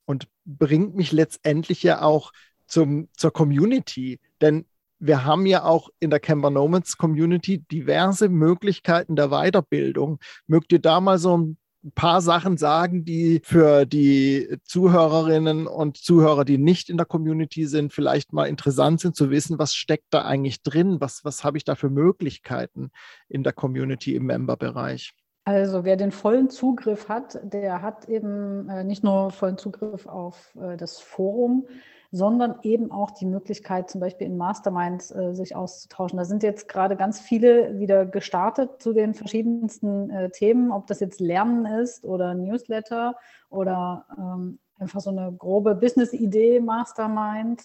[0.04, 2.32] Und bringt mich letztendlich ja auch
[2.66, 4.20] zum, zur Community.
[4.40, 4.66] Denn
[4.98, 10.18] wir haben ja auch in der Camper Nomads Community diverse Möglichkeiten der Weiterbildung.
[10.46, 11.58] Mögt ihr da mal so ein
[11.94, 17.92] paar Sachen sagen, die für die Zuhörerinnen und Zuhörer, die nicht in der Community sind,
[17.92, 21.00] vielleicht mal interessant sind zu wissen, was steckt da eigentlich drin?
[21.00, 22.90] Was, was habe ich da für Möglichkeiten
[23.28, 25.14] in der Community im Member-Bereich?
[25.44, 30.54] Also wer den vollen Zugriff hat, der hat eben äh, nicht nur vollen Zugriff auf
[30.54, 31.66] äh, das Forum,
[32.14, 36.18] sondern eben auch die Möglichkeit, zum Beispiel in Masterminds äh, sich auszutauschen.
[36.18, 41.00] Da sind jetzt gerade ganz viele wieder gestartet zu den verschiedensten äh, Themen, ob das
[41.00, 43.16] jetzt Lernen ist oder Newsletter
[43.48, 47.62] oder ähm, einfach so eine grobe Business-Idee, Mastermind.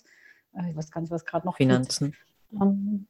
[0.54, 1.58] Äh, ich weiß gar nicht, was gerade noch.
[1.58, 2.16] Finanzen.
[2.54, 3.08] Ähm,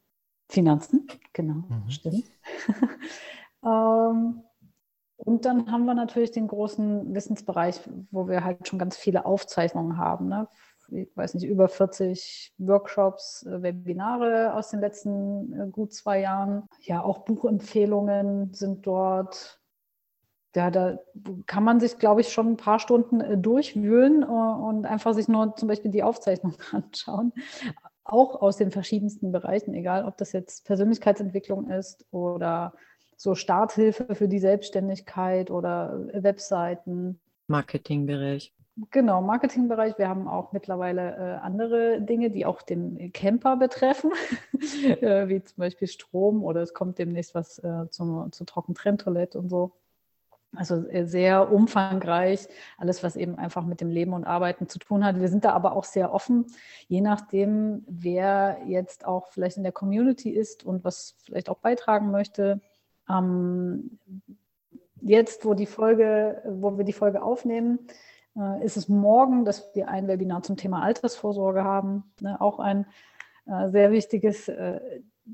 [0.50, 1.89] Finanzen, genau, mhm.
[1.89, 2.23] stimmt.
[3.63, 4.41] ähm,
[5.17, 9.97] und dann haben wir natürlich den großen Wissensbereich, wo wir halt schon ganz viele Aufzeichnungen
[9.97, 10.30] haben.
[10.30, 10.47] Ne?
[10.89, 16.67] Ich weiß nicht, über 40 Workshops, äh, Webinare aus den letzten äh, gut zwei Jahren.
[16.82, 19.60] Ja, auch Buchempfehlungen sind dort.
[20.56, 20.97] Ja, da
[21.45, 25.56] kann man sich, glaube ich, schon ein paar Stunden äh, durchwühlen und einfach sich nur
[25.56, 27.34] zum Beispiel die Aufzeichnung anschauen.
[28.04, 32.73] Auch aus den verschiedensten Bereichen, egal ob das jetzt Persönlichkeitsentwicklung ist oder
[33.17, 37.19] so Starthilfe für die Selbstständigkeit oder Webseiten.
[37.47, 38.54] Marketingbereich.
[38.92, 39.98] Genau, Marketingbereich.
[39.98, 44.12] Wir haben auch mittlerweile äh, andere Dinge, die auch den Camper betreffen,
[45.02, 49.50] äh, wie zum Beispiel Strom oder es kommt demnächst was äh, zum, zur Trockentrenntoilette und
[49.50, 49.72] so.
[50.56, 55.04] Also äh, sehr umfangreich, alles, was eben einfach mit dem Leben und Arbeiten zu tun
[55.04, 55.20] hat.
[55.20, 56.46] Wir sind da aber auch sehr offen,
[56.88, 62.12] je nachdem, wer jetzt auch vielleicht in der Community ist und was vielleicht auch beitragen
[62.12, 62.62] möchte
[63.10, 64.00] ähm,
[65.02, 67.80] jetzt, wo die Folge, wo wir die Folge aufnehmen,
[68.63, 72.04] ist es morgen, dass wir ein Webinar zum Thema Altersvorsorge haben.
[72.21, 72.86] Ne, auch ein
[73.45, 74.80] äh, sehr wichtiges äh,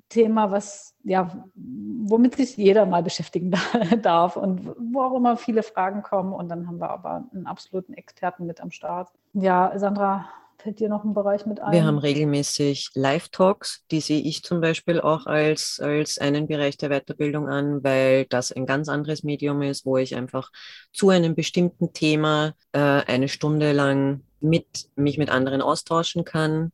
[0.10, 3.52] Thema, was ja, womit sich jeder mal beschäftigen
[4.02, 6.34] darf und wo auch immer viele Fragen kommen.
[6.34, 9.12] Und dann haben wir aber einen absoluten Experten mit am Start.
[9.34, 10.26] Ja, Sandra,
[10.64, 11.74] Fällt dir noch ein Bereich mit ein?
[11.74, 16.88] Wir haben regelmäßig Live-Talks, die sehe ich zum Beispiel auch als, als einen Bereich der
[16.88, 20.52] Weiterbildung an, weil das ein ganz anderes Medium ist, wo ich einfach
[20.94, 26.72] zu einem bestimmten Thema äh, eine Stunde lang mit, mich mit anderen austauschen kann,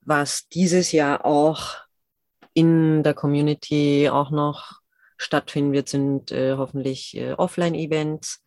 [0.00, 1.76] was dieses Jahr auch
[2.54, 4.80] in der Community auch noch
[5.16, 8.42] stattfinden wird, sind äh, hoffentlich äh, Offline-Events,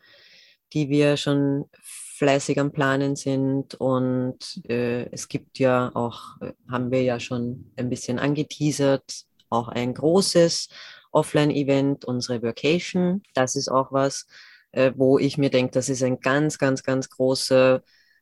[0.74, 1.70] die wir schon
[2.18, 7.72] fleißig am Planen sind und äh, es gibt ja auch, äh, haben wir ja schon
[7.76, 10.70] ein bisschen angeteasert, auch ein großes
[11.12, 13.22] Offline-Event, unsere Vacation.
[13.34, 14.28] Das ist auch was,
[14.72, 17.82] äh, wo ich mir denke, das ist ein ganz, ganz, ganz großer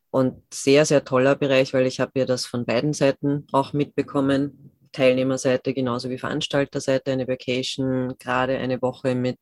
[0.09, 4.71] und sehr, sehr toller Bereich, weil ich habe ja das von beiden Seiten auch mitbekommen.
[4.91, 9.39] Teilnehmerseite genauso wie Veranstalterseite, eine Vacation, gerade eine Woche mit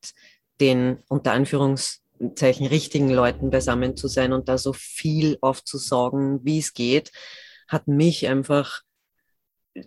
[0.61, 2.01] den unter Anführungs
[2.35, 7.11] Zeichen richtigen Leuten beisammen zu sein und da so viel aufzusaugen, wie es geht,
[7.67, 8.81] hat mich einfach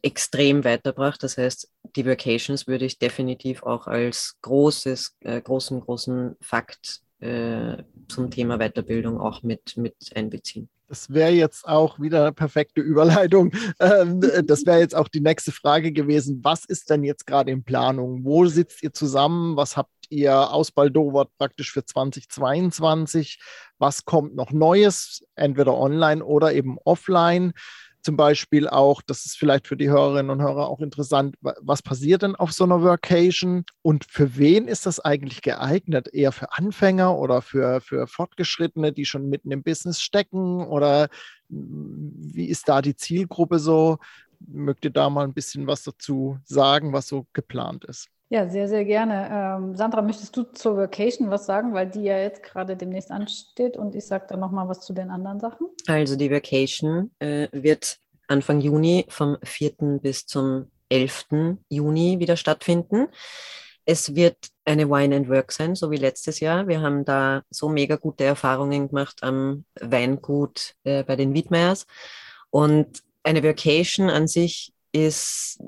[0.03, 1.23] extrem weitergebracht.
[1.23, 7.83] Das heißt, die Vacations würde ich definitiv auch als großes, äh, großen, großen Fakt äh,
[8.09, 10.69] zum Thema Weiterbildung auch mit, mit einbeziehen.
[10.89, 13.53] Das wäre jetzt auch wieder eine perfekte Überleitung.
[13.81, 16.41] Ähm, das wäre jetzt auch die nächste Frage gewesen.
[16.43, 18.25] Was ist denn jetzt gerade in Planung?
[18.25, 19.57] Wo sitzt ihr zusammen?
[19.57, 23.39] Was habt ihr ausbaldowert praktisch für 2022?
[23.79, 27.53] Was kommt noch Neues, entweder online oder eben offline?
[28.05, 32.21] Zum Beispiel auch, das ist vielleicht für die Hörerinnen und Hörer auch interessant, was passiert
[32.21, 36.09] denn auf so einer Workation und für wen ist das eigentlich geeignet?
[36.13, 41.09] Eher für Anfänger oder für, für Fortgeschrittene, die schon mitten im Business stecken oder
[41.49, 43.97] wie ist da die Zielgruppe so?
[44.47, 48.09] Mögt ihr da mal ein bisschen was dazu sagen, was so geplant ist?
[48.31, 49.29] Ja, sehr, sehr gerne.
[49.31, 53.77] Ähm, Sandra, möchtest du zur Vacation was sagen, weil die ja jetzt gerade demnächst ansteht
[53.77, 55.69] und ich sage dann nochmal was zu den anderen Sachen?
[55.87, 60.01] Also die Vacation äh, wird Anfang Juni vom 4.
[60.01, 61.27] bis zum 11.
[61.69, 63.09] Juni wieder stattfinden.
[63.85, 66.67] Es wird eine Wine and Work sein, so wie letztes Jahr.
[66.67, 71.87] Wir haben da so mega gute Erfahrungen gemacht am Weingut äh, bei den Wiedmeyers.
[72.49, 75.59] Und eine Vacation an sich ist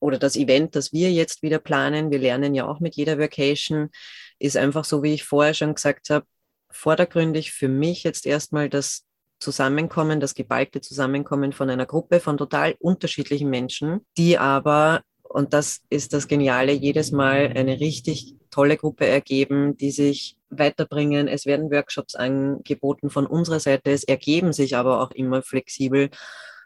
[0.00, 3.90] oder das Event, das wir jetzt wieder planen, wir lernen ja auch mit jeder Vacation,
[4.38, 6.26] ist einfach so, wie ich vorher schon gesagt habe,
[6.70, 9.04] vordergründig für mich jetzt erstmal das
[9.38, 15.82] Zusammenkommen, das geballte Zusammenkommen von einer Gruppe von total unterschiedlichen Menschen, die aber, und das
[15.90, 21.28] ist das Geniale, jedes Mal eine richtig tolle Gruppe ergeben, die sich weiterbringen.
[21.28, 26.10] Es werden Workshops angeboten von unserer Seite, es ergeben sich aber auch immer flexibel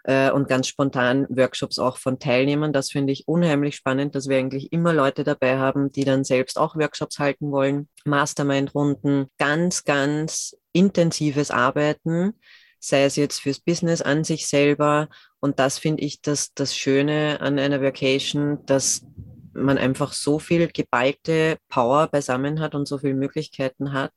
[0.05, 2.73] äh, und ganz spontan Workshops auch von Teilnehmern.
[2.73, 6.59] Das finde ich unheimlich spannend, dass wir eigentlich immer Leute dabei haben, die dann selbst
[6.59, 12.35] auch Workshops halten wollen, Mastermind-Runden, ganz, ganz intensives Arbeiten,
[12.79, 15.09] sei es jetzt fürs Business an sich selber.
[15.41, 19.05] Und das finde ich das, das Schöne an einer Vacation, dass
[19.53, 24.13] man einfach so viel geballte Power beisammen hat und so viele Möglichkeiten hat,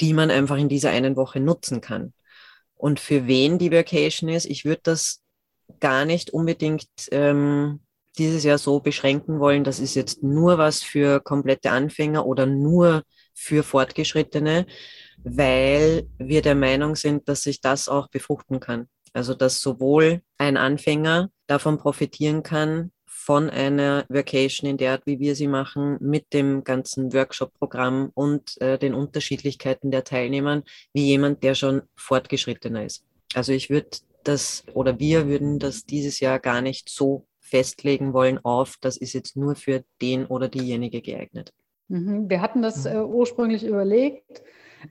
[0.00, 2.12] die man einfach in dieser einen Woche nutzen kann.
[2.78, 5.20] Und für wen die Vacation ist, ich würde das
[5.80, 7.80] gar nicht unbedingt ähm,
[8.16, 13.02] dieses Jahr so beschränken wollen, das ist jetzt nur was für komplette Anfänger oder nur
[13.34, 14.66] für Fortgeschrittene,
[15.18, 18.88] weil wir der Meinung sind, dass sich das auch befruchten kann.
[19.12, 22.92] Also dass sowohl ein Anfänger davon profitieren kann,
[23.28, 28.58] von einer Vacation in der Art, wie wir sie machen, mit dem ganzen Workshop-Programm und
[28.62, 30.62] äh, den Unterschiedlichkeiten der Teilnehmer,
[30.94, 33.04] wie jemand, der schon fortgeschrittener ist.
[33.34, 38.38] Also ich würde das oder wir würden das dieses Jahr gar nicht so festlegen wollen
[38.46, 41.52] auf, das ist jetzt nur für den oder diejenige geeignet.
[41.88, 42.30] Mhm.
[42.30, 42.92] Wir hatten das mhm.
[42.92, 44.42] äh, ursprünglich überlegt,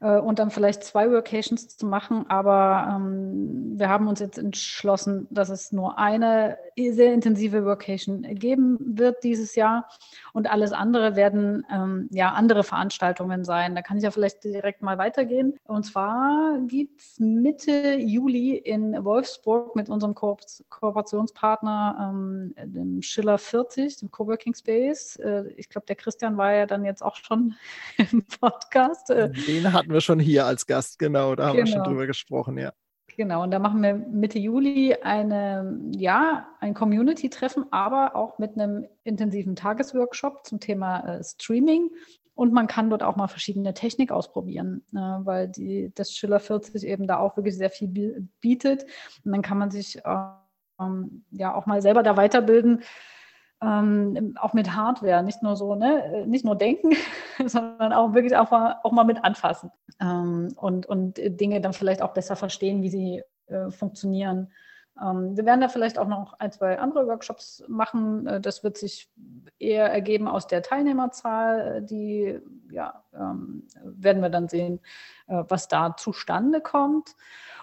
[0.02, 2.26] äh, und dann vielleicht zwei Workations zu machen.
[2.30, 8.78] Aber ähm, wir haben uns jetzt entschlossen, dass es nur eine sehr intensive Workation geben
[8.80, 9.88] wird dieses Jahr.
[10.34, 13.76] Und alles andere werden ähm, ja andere Veranstaltungen sein.
[13.76, 15.56] Da kann ich ja vielleicht direkt mal weitergehen.
[15.64, 20.38] Und zwar gibt es Mitte Juli in Wolfsburg mit unserem Ko
[20.70, 25.16] Kooperationspartner, ähm, dem Schiller 40, dem Coworking Space.
[25.18, 27.56] Äh, ich glaube, der Christian war ja dann jetzt auch schon
[28.12, 29.10] im Podcast.
[29.10, 31.66] Äh, Den hatten wir schon hier als Gast, genau, da haben genau.
[31.66, 31.90] wir schon genau.
[31.90, 32.74] drüber gesprochen, ja.
[33.16, 38.86] Genau, und da machen wir Mitte Juli eine, ja, ein Community-Treffen, aber auch mit einem
[39.04, 41.90] intensiven Tagesworkshop zum Thema äh, Streaming.
[42.36, 46.84] Und man kann dort auch mal verschiedene Technik ausprobieren, äh, weil die, das Schiller 40
[46.84, 48.84] eben da auch wirklich sehr viel bietet.
[49.26, 50.00] Und dann kann man sich
[50.80, 52.84] ähm, ja auch mal selber da weiterbilden
[53.62, 56.92] ähm, auch mit Hardware, nicht nur so, ne, nicht nur denken,
[57.46, 62.02] sondern auch wirklich auch mal, auch mal mit anfassen ähm, und, und Dinge dann vielleicht
[62.02, 64.52] auch besser verstehen, wie sie äh, funktionieren.
[65.02, 68.28] Ähm, wir werden da vielleicht auch noch ein, zwei andere Workshops machen.
[68.28, 69.10] Äh, das wird sich
[69.60, 72.40] eher ergeben aus der Teilnehmerzahl, die
[72.70, 74.80] ja, ähm, werden wir dann sehen,
[75.28, 77.16] äh, was da zustande kommt.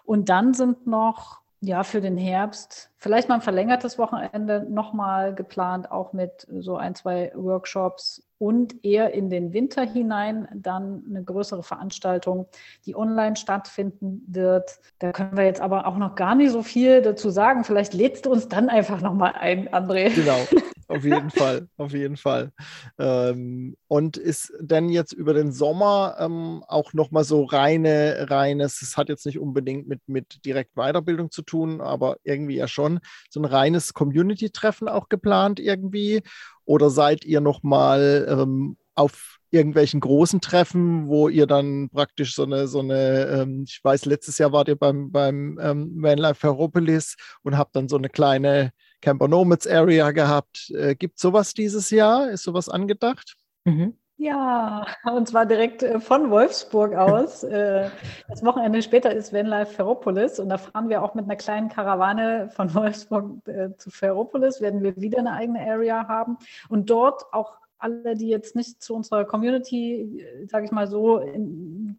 [0.05, 2.91] Und dann sind noch ja, für den Herbst.
[2.99, 9.15] Vielleicht mal ein verlängertes Wochenende nochmal geplant, auch mit so ein, zwei Workshops und eher
[9.15, 12.47] in den Winter hinein dann eine größere Veranstaltung,
[12.85, 14.81] die online stattfinden wird.
[14.99, 17.65] Da können wir jetzt aber auch noch gar nicht so viel dazu sagen.
[17.65, 20.15] Vielleicht lädst du uns dann einfach nochmal ein, André.
[20.15, 20.37] Genau,
[20.89, 22.53] auf jeden Fall, auf jeden Fall.
[22.99, 28.99] Ähm, und ist denn jetzt über den Sommer ähm, auch nochmal so reine, reines, es
[28.99, 33.41] hat jetzt nicht unbedingt mit, mit direkt Weiterbildung zu tun, aber irgendwie ja schon, so
[33.41, 36.21] ein reines Community-Treffen auch geplant irgendwie?
[36.65, 42.67] Oder seid ihr nochmal ähm, auf irgendwelchen großen Treffen, wo ihr dann praktisch so eine,
[42.67, 47.57] so eine, ähm, ich weiß, letztes Jahr wart ihr beim, beim ähm, Vanlife Ferropolis und
[47.57, 50.71] habt dann so eine kleine Camper Nomads Area gehabt.
[50.71, 52.31] Äh, Gibt sowas dieses Jahr?
[52.31, 53.37] Ist sowas angedacht?
[53.65, 53.97] Mhm.
[54.25, 57.45] Ja, und zwar direkt äh, von Wolfsburg aus.
[57.45, 57.91] Äh,
[58.27, 62.49] das Wochenende später ist Vanlife Ferropolis und da fahren wir auch mit einer kleinen Karawane
[62.49, 66.39] von Wolfsburg äh, zu Ferropolis, werden wir wieder eine eigene Area haben.
[66.70, 71.22] Und dort auch alle, die jetzt nicht zu unserer Community, sage ich mal so,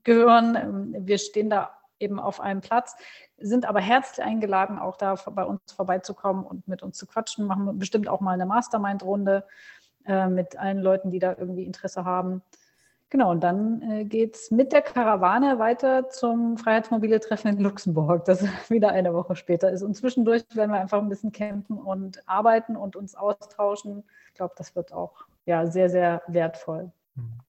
[0.03, 2.95] gehören, ähm, wir stehen da eben auf einem Platz,
[3.37, 7.77] sind aber herzlich eingeladen, auch da bei uns vorbeizukommen und mit uns zu quatschen, machen
[7.77, 9.45] bestimmt auch mal eine Mastermind-Runde
[10.07, 12.41] äh, mit allen Leuten, die da irgendwie Interesse haben.
[13.09, 18.43] Genau, und dann äh, geht es mit der Karawane weiter zum Freiheitsmobile-Treffen in Luxemburg, das
[18.69, 19.83] wieder eine Woche später ist.
[19.83, 24.03] Und zwischendurch werden wir einfach ein bisschen campen und arbeiten und uns austauschen.
[24.29, 26.91] Ich glaube, das wird auch ja, sehr, sehr wertvoll.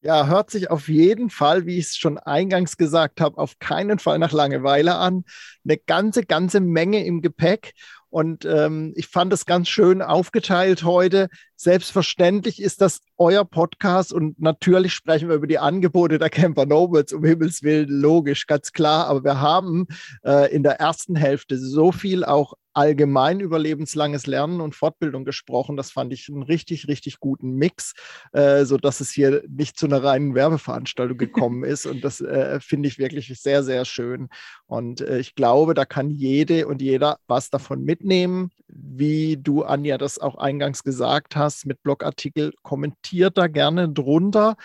[0.03, 3.99] Ja, hört sich auf jeden Fall, wie ich es schon eingangs gesagt habe, auf keinen
[3.99, 5.25] Fall nach Langeweile an.
[5.65, 7.73] Eine ganze, ganze Menge im Gepäck.
[8.17, 11.29] Und ähm, ich fand es ganz schön aufgeteilt heute.
[11.55, 17.13] Selbstverständlich ist das euer Podcast und natürlich sprechen wir über die Angebote der Camper Nobles,
[17.13, 19.09] um Himmels Willen, logisch, ganz klar.
[19.09, 19.87] Aber wir haben
[20.25, 25.77] äh, in der ersten Hälfte so viel auch allgemein über lebenslanges Lernen und Fortbildung gesprochen.
[25.77, 27.95] Das fand ich einen richtig, richtig guten Mix,
[28.33, 31.87] äh, sodass es hier nicht zu einer reinen Werbeveranstaltung gekommen ist.
[31.87, 34.29] Und das äh, finde ich wirklich sehr, sehr schön.
[34.67, 38.51] Und äh, ich glaube, da kann jede und jeder was davon mitnehmen.
[38.69, 44.57] Wie du, Anja, das auch eingangs gesagt hast, mit Blogartikel, kommentiert da gerne drunter.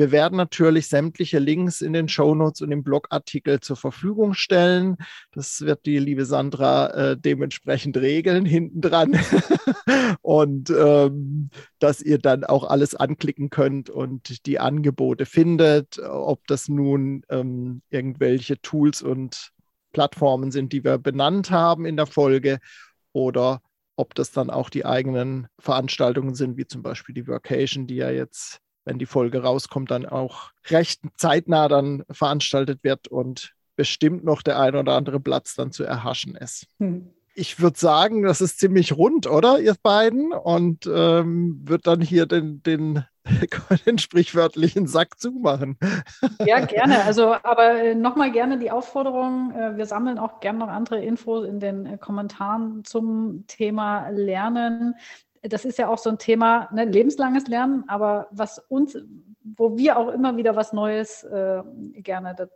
[0.00, 4.96] Wir werden natürlich sämtliche Links in den Shownotes und im Blogartikel zur Verfügung stellen.
[5.30, 9.12] Das wird die liebe Sandra äh, dementsprechend regeln hinten dran.
[10.22, 16.68] und ähm, dass ihr dann auch alles anklicken könnt und die Angebote findet, ob das
[16.68, 19.52] nun ähm, irgendwelche Tools und
[19.92, 22.58] Plattformen sind, die wir benannt haben in der Folge
[23.12, 23.60] oder
[23.96, 28.08] ob das dann auch die eigenen Veranstaltungen sind, wie zum Beispiel die Workation, die ja
[28.08, 34.42] jetzt, wenn die Folge rauskommt, dann auch recht zeitnah dann veranstaltet wird und bestimmt noch
[34.42, 36.66] der ein oder andere Platz dann zu erhaschen ist.
[36.78, 40.32] Hm ich würde sagen, das ist ziemlich rund, oder, ihr beiden?
[40.32, 43.04] Und ähm, wird dann hier den, den,
[43.86, 45.78] den sprichwörtlichen Sack zumachen.
[46.46, 47.04] Ja, gerne.
[47.04, 49.52] Also, aber äh, nochmal gerne die Aufforderung.
[49.52, 54.94] Äh, wir sammeln auch gerne noch andere Infos in den äh, Kommentaren zum Thema Lernen.
[55.42, 58.96] Das ist ja auch so ein Thema, ne, lebenslanges Lernen, aber was uns
[59.42, 61.62] wo wir auch immer wieder was Neues äh,
[61.94, 62.46] gerne da,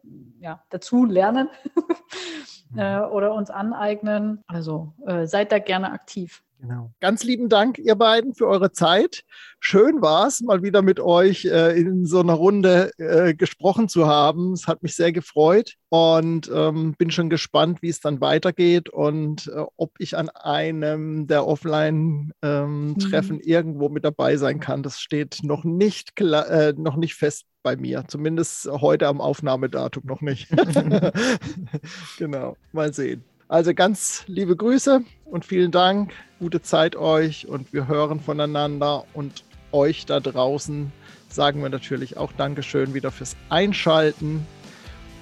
[0.41, 1.49] ja, dazu lernen
[2.77, 4.43] äh, oder uns aneignen.
[4.47, 6.43] Also äh, seid da gerne aktiv.
[6.67, 6.91] Genau.
[7.01, 9.23] Ganz lieben Dank, ihr beiden, für eure Zeit.
[9.61, 14.07] Schön war es, mal wieder mit euch äh, in so einer Runde äh, gesprochen zu
[14.07, 14.55] haben.
[14.55, 19.49] Es hat mich sehr gefreut und ähm, bin schon gespannt, wie es dann weitergeht und
[19.49, 23.41] äh, ob ich an einem der Offline-Treffen ähm, mhm.
[23.43, 24.83] irgendwo mit dabei sein kann.
[24.83, 28.05] Das steht noch nicht, äh, noch nicht fest bei mir.
[28.09, 30.49] Zumindest heute am Aufnahmedatum noch nicht.
[32.19, 33.23] genau, mal sehen.
[33.49, 36.13] Also ganz liebe Grüße und vielen Dank.
[36.39, 40.93] Gute Zeit euch und wir hören voneinander und euch da draußen
[41.29, 44.47] sagen wir natürlich auch Dankeschön wieder fürs Einschalten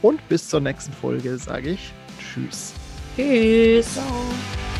[0.02, 2.74] und bis zur nächsten Folge sage ich Tschüss.
[3.16, 3.94] Tschüss.
[3.94, 4.71] Ciao.